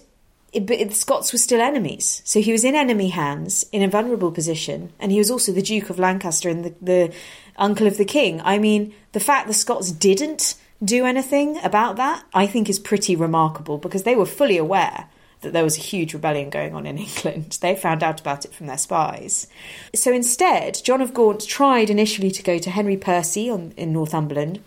[0.52, 2.22] it, but the Scots were still enemies.
[2.24, 5.62] So he was in enemy hands, in a vulnerable position, and he was also the
[5.62, 7.14] Duke of Lancaster and the, the
[7.56, 8.40] uncle of the king.
[8.42, 13.14] I mean, the fact the Scots didn't do anything about that, I think, is pretty
[13.14, 15.06] remarkable because they were fully aware
[15.40, 17.58] that there was a huge rebellion going on in England.
[17.60, 19.46] They found out about it from their spies.
[19.94, 24.60] So instead, John of Gaunt tried initially to go to Henry Percy on, in Northumberland.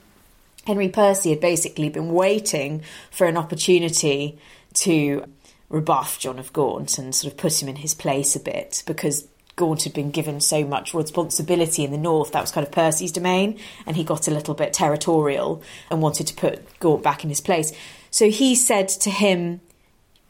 [0.66, 2.82] Henry Percy had basically been waiting
[3.12, 4.38] for an opportunity
[4.76, 5.26] to
[5.70, 9.28] rebuff John of Gaunt and sort of put him in his place a bit because
[9.56, 12.32] Gaunt had been given so much responsibility in the north.
[12.32, 16.28] That was kind of Percy's domain, and he got a little bit territorial and wanted
[16.28, 17.72] to put Gaunt back in his place.
[18.10, 19.62] So he said to him,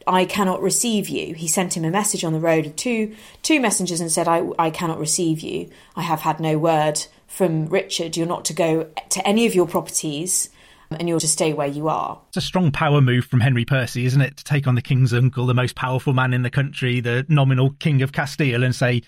[0.06, 1.34] I cannot receive you.
[1.34, 4.70] He sent him a message on the road, two two messengers, and said, I, I
[4.70, 5.70] cannot receive you.
[5.96, 8.16] I have had no word from Richard.
[8.16, 10.50] You're not to go to any of your properties
[10.90, 12.20] um, and you're to stay where you are.
[12.28, 14.36] It's a strong power move from Henry Percy, isn't it?
[14.36, 17.70] To take on the king's uncle, the most powerful man in the country, the nominal
[17.80, 19.02] king of Castile, and say,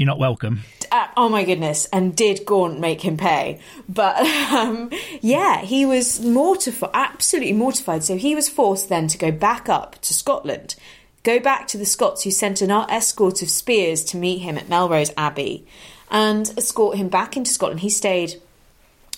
[0.00, 0.60] you're not welcome.
[0.90, 1.86] Uh, oh my goodness!
[1.92, 3.60] And did Gaunt make him pay?
[3.86, 4.16] But
[4.50, 4.90] um,
[5.20, 8.02] yeah, he was mortified, absolutely mortified.
[8.02, 10.74] So he was forced then to go back up to Scotland,
[11.22, 14.70] go back to the Scots who sent an escort of spears to meet him at
[14.70, 15.66] Melrose Abbey,
[16.10, 17.80] and escort him back into Scotland.
[17.80, 18.40] He stayed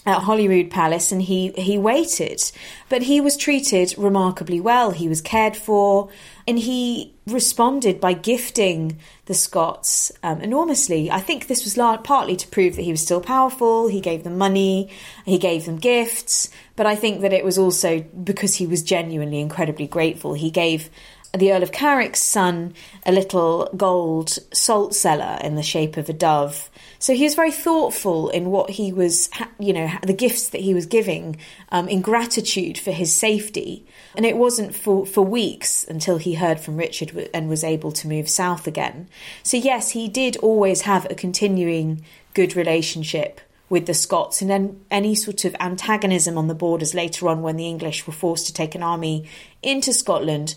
[0.04, 2.40] at Holyrood Palace and he, he waited.
[2.88, 4.90] But he was treated remarkably well.
[4.90, 6.08] He was cared for
[6.46, 11.10] and he responded by gifting the Scots um, enormously.
[11.10, 13.86] I think this was partly to prove that he was still powerful.
[13.88, 14.90] He gave them money,
[15.24, 19.40] he gave them gifts, but I think that it was also because he was genuinely
[19.40, 20.34] incredibly grateful.
[20.34, 20.90] He gave
[21.36, 22.74] the Earl of Carrick's son
[23.06, 26.70] a little gold salt cellar in the shape of a dove
[27.02, 29.28] so he was very thoughtful in what he was,
[29.58, 31.36] you know, the gifts that he was giving
[31.72, 33.84] um, in gratitude for his safety.
[34.14, 38.06] And it wasn't for, for weeks until he heard from Richard and was able to
[38.06, 39.08] move south again.
[39.42, 44.84] So, yes, he did always have a continuing good relationship with the Scots, and then
[44.88, 48.52] any sort of antagonism on the borders later on when the English were forced to
[48.54, 49.28] take an army
[49.60, 50.54] into Scotland.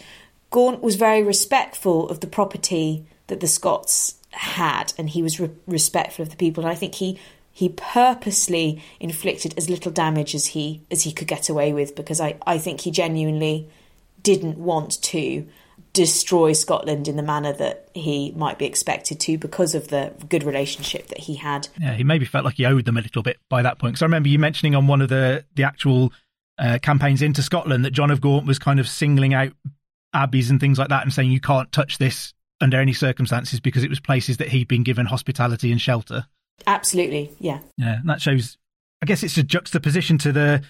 [0.51, 5.49] Gaunt was very respectful of the property that the Scots had, and he was re-
[5.65, 6.63] respectful of the people.
[6.63, 7.19] And I think he
[7.51, 12.19] he purposely inflicted as little damage as he as he could get away with because
[12.19, 13.69] I, I think he genuinely
[14.21, 15.47] didn't want to
[15.93, 20.43] destroy Scotland in the manner that he might be expected to because of the good
[20.43, 21.69] relationship that he had.
[21.79, 23.93] Yeah, he maybe felt like he owed them a little bit by that point.
[23.93, 26.11] Because I remember you mentioning on one of the the actual
[26.59, 29.53] uh, campaigns into Scotland that John of Gaunt was kind of singling out
[30.13, 32.33] abbeys and things like that and saying you can't touch this
[32.66, 36.26] under any circumstances because it was places that he'd been given hospitality and shelter.
[36.66, 37.59] Absolutely, yeah.
[37.78, 38.57] Yeah, that shows.
[39.03, 40.63] I guess it's a juxtaposition to the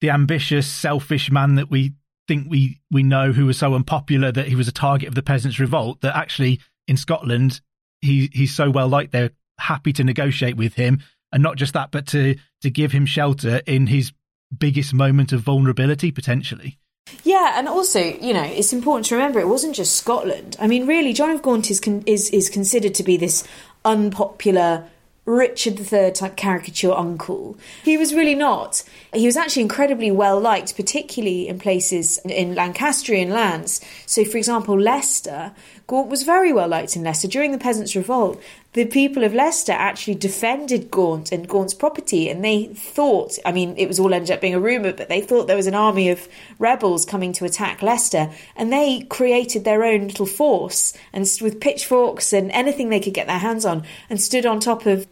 [0.00, 1.92] the ambitious, selfish man that we
[2.26, 5.22] think we we know who was so unpopular that he was a target of the
[5.22, 6.00] peasants' revolt.
[6.00, 7.60] That actually in Scotland
[8.00, 11.90] he he's so well liked they're happy to negotiate with him, and not just that,
[11.90, 14.12] but to to give him shelter in his
[14.56, 16.78] biggest moment of vulnerability potentially.
[17.24, 20.56] Yeah, and also, you know, it's important to remember it wasn't just Scotland.
[20.60, 23.44] I mean, really, John of Gaunt is con- is is considered to be this
[23.84, 24.88] unpopular
[25.24, 27.56] Richard III type caricature uncle.
[27.84, 28.82] He was really not.
[29.14, 33.80] He was actually incredibly well liked, particularly in places in Lancastrian lands.
[34.04, 35.52] So, for example, Leicester,
[35.86, 37.28] Gaunt was very well liked in Leicester.
[37.28, 38.42] During the Peasants' Revolt,
[38.74, 43.74] the people of Leicester actually defended Gaunt and Gaunt's property, and they thought, I mean,
[43.76, 46.08] it was all ended up being a rumour, but they thought there was an army
[46.08, 46.26] of
[46.58, 52.32] rebels coming to attack Leicester, and they created their own little force and with pitchforks
[52.32, 55.06] and anything they could get their hands on, and stood on top of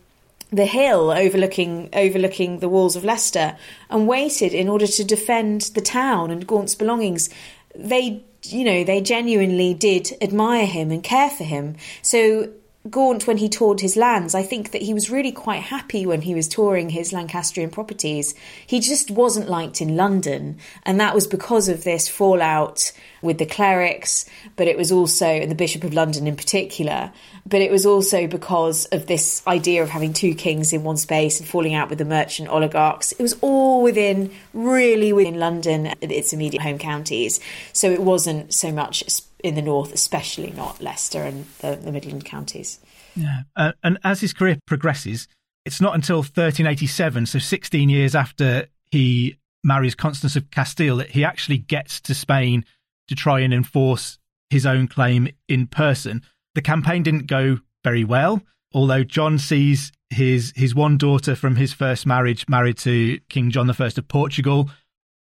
[0.52, 3.56] the hill overlooking overlooking the walls of Leicester
[3.88, 7.30] and waited in order to defend the town and Gaunt's belongings.
[7.76, 11.76] They you know, they genuinely did admire him and care for him.
[12.00, 12.48] So
[12.88, 16.22] Gaunt, when he toured his lands, I think that he was really quite happy when
[16.22, 18.34] he was touring his Lancastrian properties.
[18.66, 23.44] He just wasn't liked in London, and that was because of this fallout with the
[23.44, 24.24] clerics,
[24.56, 27.12] but it was also, and the Bishop of London in particular,
[27.46, 31.38] but it was also because of this idea of having two kings in one space
[31.38, 33.12] and falling out with the merchant oligarchs.
[33.12, 37.40] It was all within, really within London, its immediate home counties.
[37.74, 39.04] So it wasn't so much
[39.43, 42.80] in the north, especially not Leicester and the, the Midland counties.
[43.16, 45.28] Yeah, uh, and as his career progresses,
[45.64, 51.24] it's not until 1387, so 16 years after he marries Constance of Castile, that he
[51.24, 52.64] actually gets to Spain
[53.09, 54.18] to try and enforce
[54.49, 56.22] his own claim in person.
[56.55, 61.72] The campaign didn't go very well, although John sees his his one daughter from his
[61.72, 64.70] first marriage married to King John I of Portugal,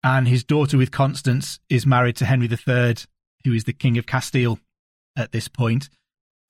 [0.02, 2.94] and his daughter with Constance is married to Henry III
[3.44, 4.58] who is the King of Castile
[5.16, 5.88] at this point.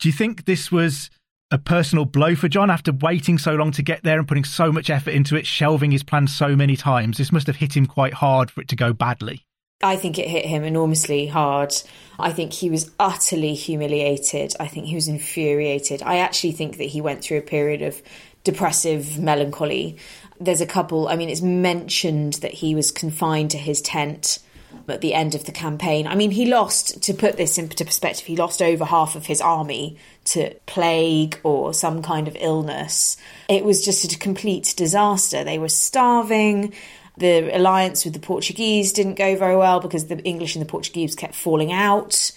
[0.00, 1.10] Do you think this was
[1.50, 4.70] a personal blow for John after waiting so long to get there and putting so
[4.70, 7.18] much effort into it, shelving his plans so many times?
[7.18, 9.42] This must have hit him quite hard for it to go badly.
[9.82, 11.72] I think it hit him enormously hard.
[12.18, 14.54] I think he was utterly humiliated.
[14.58, 16.02] I think he was infuriated.
[16.02, 18.02] I actually think that he went through a period of
[18.42, 19.98] depressive melancholy.
[20.40, 24.40] There's a couple, I mean, it's mentioned that he was confined to his tent
[24.88, 26.06] at the end of the campaign.
[26.06, 29.40] I mean, he lost, to put this into perspective, he lost over half of his
[29.40, 29.96] army
[30.26, 33.16] to plague or some kind of illness.
[33.48, 35.44] It was just a complete disaster.
[35.44, 36.74] They were starving.
[37.16, 41.14] The alliance with the Portuguese didn't go very well because the English and the Portuguese
[41.14, 42.32] kept falling out.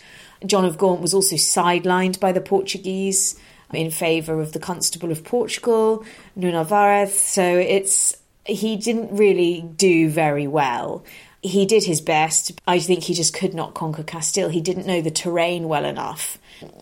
[0.45, 3.39] John of Gaunt was also sidelined by the Portuguese
[3.71, 6.03] in favour of the Constable of Portugal,
[6.35, 7.09] Nuno Álvares.
[7.09, 11.05] So it's he didn't really do very well
[11.41, 12.51] he did his best.
[12.67, 14.49] I think he just could not conquer Castile.
[14.49, 16.37] He didn't know the terrain well enough.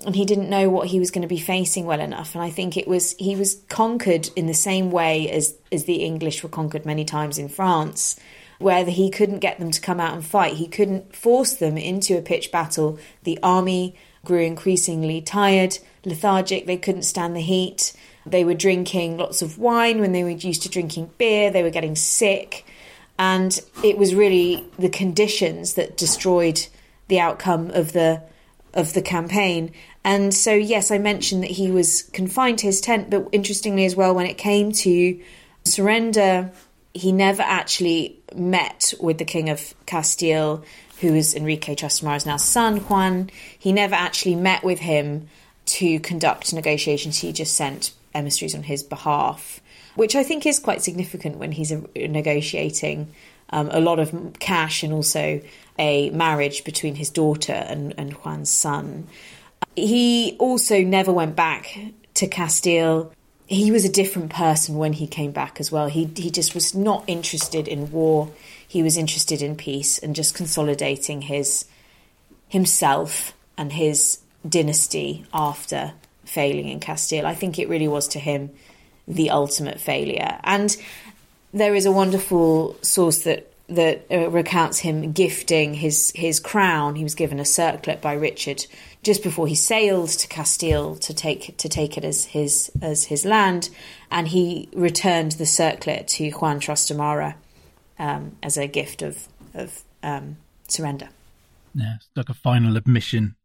[0.06, 2.36] And he didn't know what he was going to be facing well enough.
[2.36, 6.04] And I think it was he was conquered in the same way as, as the
[6.04, 8.20] English were conquered many times in France,
[8.58, 10.56] where he couldn't get them to come out and fight.
[10.56, 13.00] He couldn't force them into a pitched battle.
[13.24, 13.96] The army
[14.26, 17.94] grew increasingly tired, lethargic, they couldn't stand the heat
[18.26, 21.50] They were drinking lots of wine when they were used to drinking beer.
[21.52, 22.66] They were getting sick.
[23.20, 26.66] And it was really the conditions that destroyed
[27.10, 28.24] the outcome of the
[28.74, 29.74] of the campaign.
[30.04, 33.96] And so, yes, I mentioned that he was confined to his tent, but interestingly as
[33.96, 35.20] well, when it came to
[35.66, 36.52] surrender,
[36.94, 40.64] he never actually met with the King of Castile,
[41.02, 43.30] who is Enrique Trastamara's now son, Juan.
[43.58, 45.28] He never actually met with him
[45.66, 47.18] to conduct negotiations.
[47.18, 49.62] He just sent emissaries on his behalf,
[50.00, 53.12] which I think is quite significant when he's negotiating
[53.50, 55.42] um, a lot of cash and also
[55.78, 59.10] a marriage between his daughter and, and Juan's son.
[59.76, 61.78] He also never went back
[62.14, 63.12] to Castile.
[63.46, 65.90] He was a different person when he came back as well.
[65.90, 68.32] He he just was not interested in war.
[68.66, 71.66] He was interested in peace and just consolidating his
[72.48, 75.92] himself and his dynasty after
[76.24, 77.26] failing in Castile.
[77.26, 78.52] I think it really was to him
[79.10, 80.40] the ultimate failure.
[80.44, 80.78] And
[81.52, 86.96] there is a wonderful source that that uh, recounts him gifting his his crown.
[86.96, 88.66] He was given a circlet by Richard
[89.04, 93.26] just before he sailed to Castile to take to take it as his as his
[93.26, 93.70] land,
[94.12, 97.36] and he returned the circlet to Juan Trastamara
[97.98, 100.38] um, as a gift of of um,
[100.68, 101.10] surrender.
[101.76, 103.36] Yeah, it's like a final admission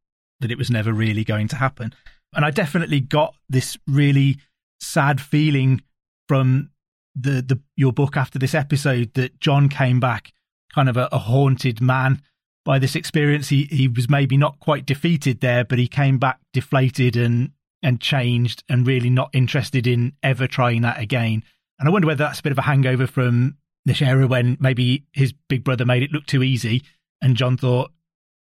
[0.40, 1.94] that it was never really going to happen.
[2.34, 4.38] And I definitely got this really
[4.84, 5.82] sad feeling
[6.28, 6.70] from
[7.14, 10.32] the, the your book after this episode that John came back
[10.74, 12.20] kind of a, a haunted man
[12.64, 13.48] by this experience.
[13.48, 18.00] He he was maybe not quite defeated there, but he came back deflated and and
[18.00, 21.42] changed and really not interested in ever trying that again.
[21.78, 25.04] And I wonder whether that's a bit of a hangover from this era when maybe
[25.12, 26.82] his big brother made it look too easy
[27.20, 27.90] and John thought,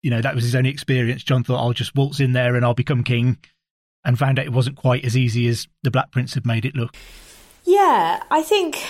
[0.03, 1.25] you know, that was his only experience.
[1.25, 3.39] John thought, I'll just waltz in there and I'll become king
[4.05, 6.75] and found out it wasn't quite as easy as the Black Prince had made it
[6.75, 6.95] look.
[7.65, 8.85] Yeah, I think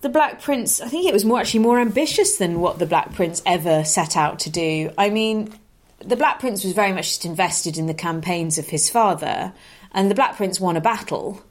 [0.00, 3.14] the Black Prince, I think it was more actually more ambitious than what the Black
[3.14, 4.90] Prince ever set out to do.
[4.96, 5.52] I mean,
[5.98, 9.52] the Black Prince was very much just invested in the campaigns of his father,
[9.92, 11.42] and the Black Prince won a battle,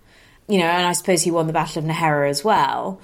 [0.48, 3.02] you know, and I suppose he won the Battle of Najera as well.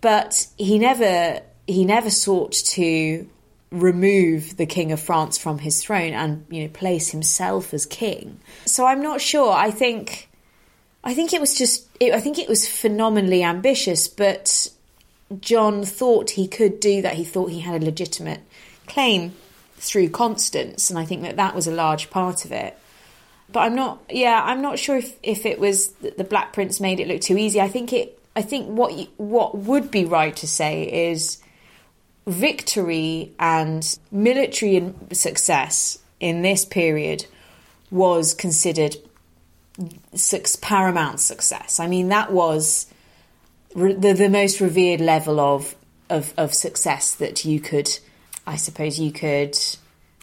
[0.00, 3.28] But he never he never sought to
[3.70, 8.40] remove the king of France from his throne and you know place himself as king.
[8.64, 9.52] So I'm not sure.
[9.52, 10.28] I think
[11.04, 14.70] I think it was just it, I think it was phenomenally ambitious, but
[15.40, 17.14] John thought he could do that.
[17.14, 18.40] He thought he had a legitimate
[18.86, 19.34] claim
[19.76, 22.76] through Constance, and I think that that was a large part of it.
[23.50, 27.00] But I'm not, yeah, I'm not sure if, if it was the Black Prince made
[27.00, 27.60] it look too easy.
[27.60, 31.38] I think it, I think what you, what would be right to say is
[32.28, 37.26] victory and military success in this period
[37.90, 38.96] was considered
[40.60, 41.80] paramount success.
[41.80, 42.86] I mean, that was
[43.74, 45.74] the, the most revered level of,
[46.10, 47.98] of, of success that you could,
[48.46, 49.58] I suppose, you could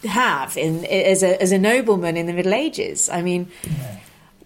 [0.04, 3.08] have in as a as a nobleman in the Middle Ages.
[3.08, 3.98] I mean, yeah.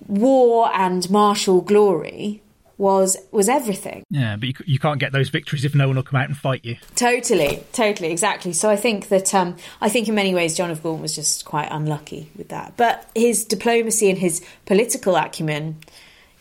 [0.06, 2.40] war and martial glory
[2.80, 4.02] was was everything.
[4.08, 6.36] Yeah, but you, you can't get those victories if no one will come out and
[6.36, 6.78] fight you.
[6.96, 8.54] Totally, totally, exactly.
[8.54, 11.44] So I think that um, I think in many ways John of Gaunt was just
[11.44, 12.78] quite unlucky with that.
[12.78, 15.76] But his diplomacy and his political acumen,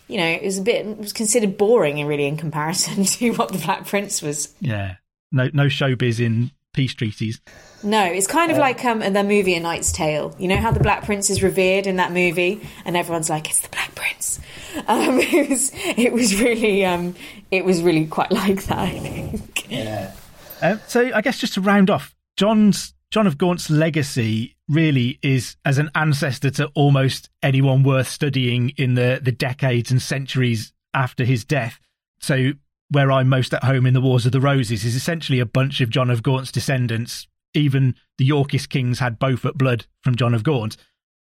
[0.08, 3.32] you know, it was a bit it was considered boring and really in comparison to
[3.32, 4.56] what the Black Prince was.
[4.62, 4.96] Yeah,
[5.34, 7.42] no no showbiz in peace treaties.
[7.84, 10.34] No, it's kind of uh, like um, in the movie A Knight's Tale.
[10.40, 13.60] You know how the Black Prince is revered in that movie, and everyone's like, "It's
[13.60, 14.40] the Black Prince."
[14.88, 17.16] Um, it was, it was really, um,
[17.52, 18.80] it was really quite like that.
[18.80, 19.72] I think.
[19.72, 20.14] Yeah.
[20.62, 25.56] Uh, so I guess just to round off, John's John of Gaunt's legacy really is
[25.66, 31.24] as an ancestor to almost anyone worth studying in the the decades and centuries after
[31.26, 31.80] his death.
[32.20, 32.54] So
[32.90, 35.82] where I'm most at home in the Wars of the Roses is essentially a bunch
[35.82, 37.28] of John of Gaunt's descendants.
[37.54, 40.78] Even the Yorkist kings had Beaufort blood from John of Gaunt,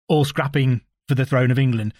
[0.07, 1.93] all scrapping for the throne of England.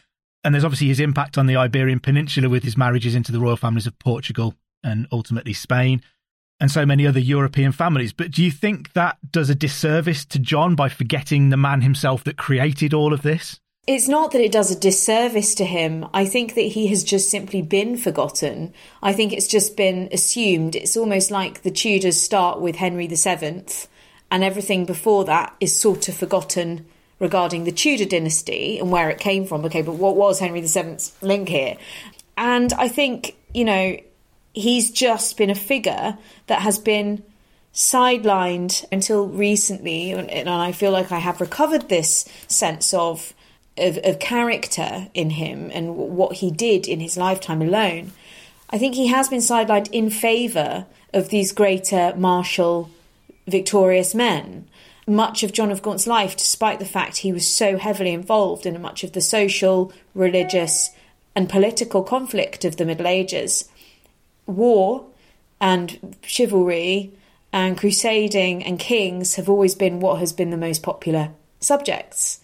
[0.46, 3.58] And there's obviously his impact on the Iberian Peninsula with his marriages into the royal
[3.58, 6.04] families of Portugal and ultimately Spain
[6.60, 8.14] and so many other European families.
[8.14, 12.24] But do you think that does a disservice to John by forgetting the man himself
[12.26, 13.60] that created all of this?
[13.88, 16.06] It's not that it does a disservice to him.
[16.14, 18.72] I think that he has just simply been forgotten.
[19.02, 20.76] I think it's just been assumed.
[20.76, 23.66] It's almost like the Tudors start with Henry VII,
[24.30, 26.86] and everything before that is sort of forgotten
[27.20, 29.66] regarding the Tudor dynasty and where it came from.
[29.66, 31.78] Okay, but what was Henry VII's link here?
[32.38, 33.98] And I think, you know,
[34.54, 37.24] he's just been a figure that has been
[37.74, 40.12] sidelined until recently.
[40.12, 43.34] And I feel like I have recovered this sense of
[43.78, 48.12] of, of character in him and what he did in his lifetime alone,
[48.70, 52.90] I think he has been sidelined in favour of these greater martial,
[53.48, 54.68] victorious men.
[55.08, 58.82] Much of John of Gaunt's life, despite the fact he was so heavily involved in
[58.82, 60.90] much of the social, religious,
[61.36, 63.70] and political conflict of the Middle Ages,
[64.48, 65.06] war
[65.62, 67.12] and chivalry
[67.52, 71.30] and crusading and kings have always been what has been the most popular
[71.60, 72.42] subjects,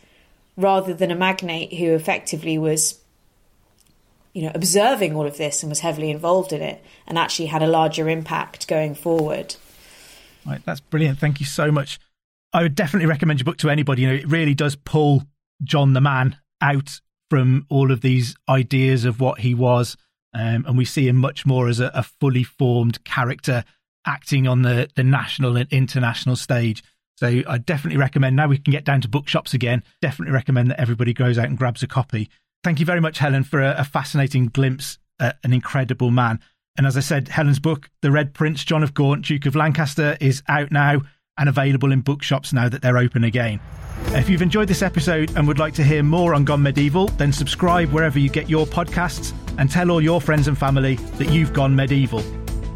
[0.55, 2.99] rather than a magnate who effectively was,
[4.33, 7.63] you know, observing all of this and was heavily involved in it and actually had
[7.63, 9.55] a larger impact going forward.
[10.45, 11.19] Right, that's brilliant.
[11.19, 11.99] Thank you so much.
[12.53, 14.01] I would definitely recommend your book to anybody.
[14.01, 15.23] You know, it really does pull
[15.63, 16.99] John the man out
[17.29, 19.95] from all of these ideas of what he was.
[20.33, 23.63] Um, and we see him much more as a, a, fully formed character
[24.05, 26.83] acting on the, the national and international stage.
[27.17, 30.79] So I definitely recommend, now we can get down to bookshops again, definitely recommend that
[30.79, 32.29] everybody goes out and grabs a copy.
[32.63, 36.39] Thank you very much, Helen, for a, a fascinating glimpse at an incredible man.
[36.77, 40.17] And as I said, Helen's book, The Red Prince, John of Gaunt, Duke of Lancaster,
[40.21, 41.01] is out now
[41.41, 43.59] and available in bookshops now that they're open again.
[44.09, 47.33] If you've enjoyed this episode and would like to hear more on Gone Medieval, then
[47.33, 51.51] subscribe wherever you get your podcasts and tell all your friends and family that you've
[51.51, 52.21] gone medieval.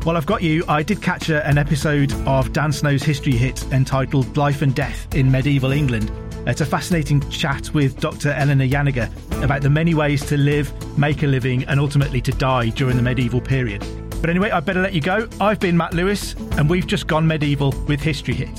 [0.04, 4.36] While I've got you, I did catch an episode of Dan Snow's history hit entitled
[4.36, 6.12] Life and Death in Medieval England.
[6.48, 8.32] It's a fascinating chat with Dr.
[8.32, 12.70] Eleanor Janega about the many ways to live, make a living, and ultimately to die
[12.70, 13.84] during the medieval period.
[14.26, 15.30] But anyway, I better let you go.
[15.40, 18.50] I've been Matt Lewis, and we've just gone medieval with History Hit.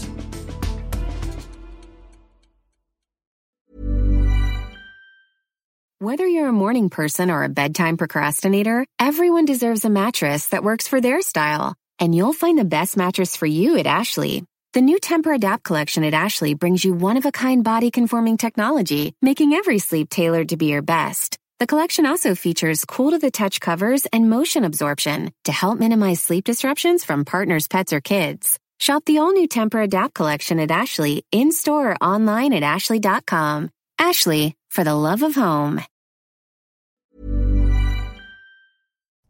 [5.99, 10.87] Whether you're a morning person or a bedtime procrastinator, everyone deserves a mattress that works
[10.87, 11.75] for their style.
[11.99, 14.45] And you'll find the best mattress for you at Ashley.
[14.73, 20.51] The new Tempur-Adapt collection at Ashley brings you one-of-a-kind body-conforming technology, making every sleep tailored
[20.51, 21.41] to be your best.
[21.59, 26.21] The collection also features cool to the touch covers and motion absorption to help minimize
[26.21, 28.59] sleep disruptions from partners, pets, or kids.
[28.79, 33.71] Shop the all new Tempur-Adapt collection at Ashley in store or online at Ashley.com.
[33.99, 35.81] Ashley, for the love of home.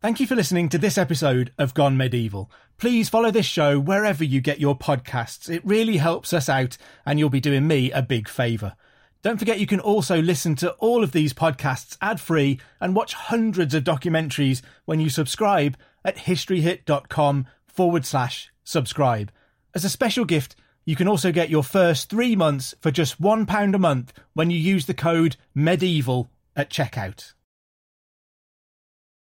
[0.02, 2.50] Thank you for listening to this episode of Gone Medieval.
[2.76, 5.48] Please follow this show wherever you get your podcasts.
[5.48, 8.74] It really helps us out, and you'll be doing me a big favour.
[9.22, 13.14] Don't forget you can also listen to all of these podcasts ad free and watch
[13.14, 19.32] hundreds of documentaries when you subscribe at historyhit.com forward slash subscribe.
[19.74, 23.74] As a special gift, you can also get your first three months for just £1
[23.74, 27.32] a month when you use the code MEDIEVAL at checkout.